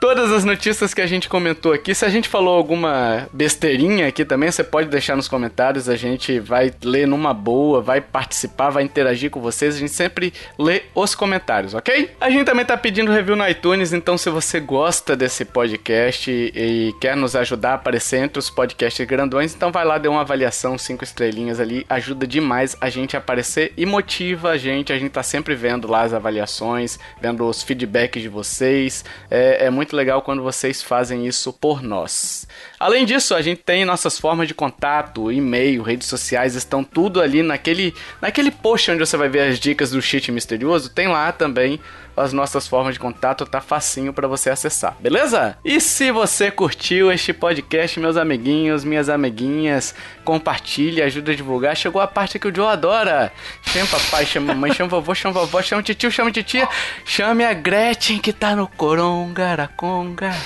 [0.00, 4.24] Todas as notícias que a gente comentou aqui, se a gente falou alguma besteirinha aqui
[4.24, 8.82] também, você pode deixar nos comentários, a gente vai ler numa boa, vai participar, vai
[8.82, 12.10] interagir com vocês, a gente sempre lê os comentários, ok?
[12.20, 16.92] A gente também tá pedindo review no iTunes, então se você gosta desse podcast e
[17.00, 20.76] quer nos ajudar a aparecer entre os podcasts grandões, então vai lá, dê uma avaliação,
[20.76, 25.12] cinco estrelinhas ali, ajuda demais a gente a aparecer e motiva a gente, a gente
[25.12, 30.22] tá sempre vendo lá as avaliações, vendo os feedbacks de vocês, é, é muito legal
[30.22, 32.46] quando vocês fazem isso por nós.
[32.78, 37.42] Além disso, a gente tem nossas formas de contato, e-mail, redes sociais, estão tudo ali
[37.42, 40.90] naquele, naquele post onde você vai ver as dicas do cheat misterioso.
[40.90, 41.80] Tem lá também
[42.16, 45.56] as nossas formas de contato, tá facinho para você acessar, beleza?
[45.64, 49.94] E se você curtiu este podcast, meus amiguinhos, minhas amiguinhas,
[50.24, 51.76] compartilhe, ajuda a divulgar.
[51.76, 53.32] Chegou a parte que o Joe adora.
[53.66, 56.68] Chama papai, chama mamãe, chama vovô, chama vovó, chama tio, chama titia,
[57.04, 60.36] chame a Gretchen que tá no Coronga, Conga.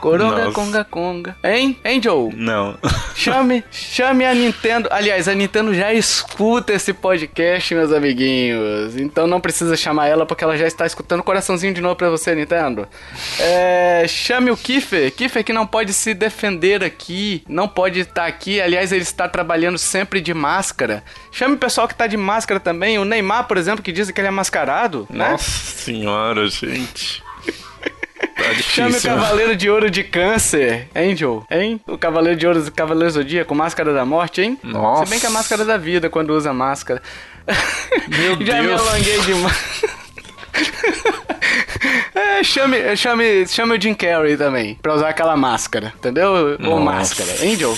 [0.00, 0.52] Coronga, Nossa.
[0.52, 1.36] conga, conga.
[1.44, 1.78] Hein?
[1.84, 2.32] Hein, Joe?
[2.34, 2.76] Não.
[3.14, 4.88] Chame, chame a Nintendo.
[4.90, 8.96] Aliás, a Nintendo já escuta esse podcast, meus amiguinhos.
[8.96, 11.22] Então não precisa chamar ela porque ela já está escutando.
[11.22, 12.88] Coraçãozinho de novo pra você, Nintendo.
[13.38, 15.12] É, chame o Kiffer.
[15.12, 17.44] Kiffer que não pode se defender aqui.
[17.48, 18.60] Não pode estar aqui.
[18.60, 21.04] Aliás, ele está trabalhando sempre de máscara.
[21.30, 22.98] Chame o pessoal que está de máscara também.
[22.98, 25.06] O Neymar, por exemplo, que diz que ele é mascarado.
[25.08, 25.30] Né?
[25.30, 27.22] Nossa senhora, gente.
[28.54, 31.80] Tá Chame o Cavaleiro de Ouro de Câncer, Angel, hein?
[31.86, 34.58] O Cavaleiro de Ouro, o Cavaleiro Zodíaco, Máscara da Morte, hein?
[34.62, 35.04] Nossa.
[35.04, 37.02] Se bem que a Máscara da Vida, quando usa máscara.
[38.08, 38.66] Meu Já Deus.
[38.66, 39.82] me alonguei demais.
[42.14, 46.58] É, chame, chame, chame o Jim Carrey também, pra usar aquela máscara, entendeu?
[46.58, 46.74] Nossa.
[46.74, 47.30] Ou máscara.
[47.44, 47.76] Angel.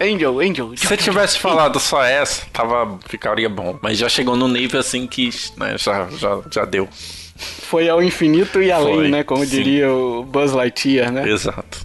[0.00, 0.72] Angel, Angel.
[0.76, 3.78] Se você tivesse falado só essa, tava, ficaria bom.
[3.80, 6.88] Mas já chegou no nível assim que né, já, já, já deu.
[7.36, 9.24] Foi ao infinito e além, Foi, né?
[9.24, 9.50] Como sim.
[9.50, 11.28] diria o Buzz Lightyear, né?
[11.28, 11.84] Exato.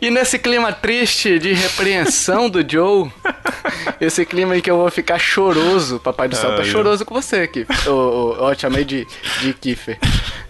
[0.00, 3.10] E nesse clima triste de repreensão do Joe,
[4.00, 7.40] esse clima em que eu vou ficar choroso, Papai do Céu tá choroso com você
[7.40, 7.66] aqui.
[7.84, 9.04] Ó, eu chamei de,
[9.40, 9.98] de Kiffer.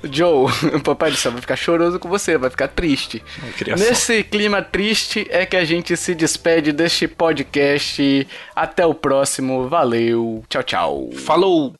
[0.04, 3.22] Joe, o Papai do Céu vai ficar choroso com você, vai ficar triste.
[3.78, 8.28] Nesse clima triste é que a gente se despede deste podcast.
[8.54, 9.66] Até o próximo.
[9.66, 10.44] Valeu.
[10.46, 11.10] Tchau, tchau.
[11.14, 11.74] Falou!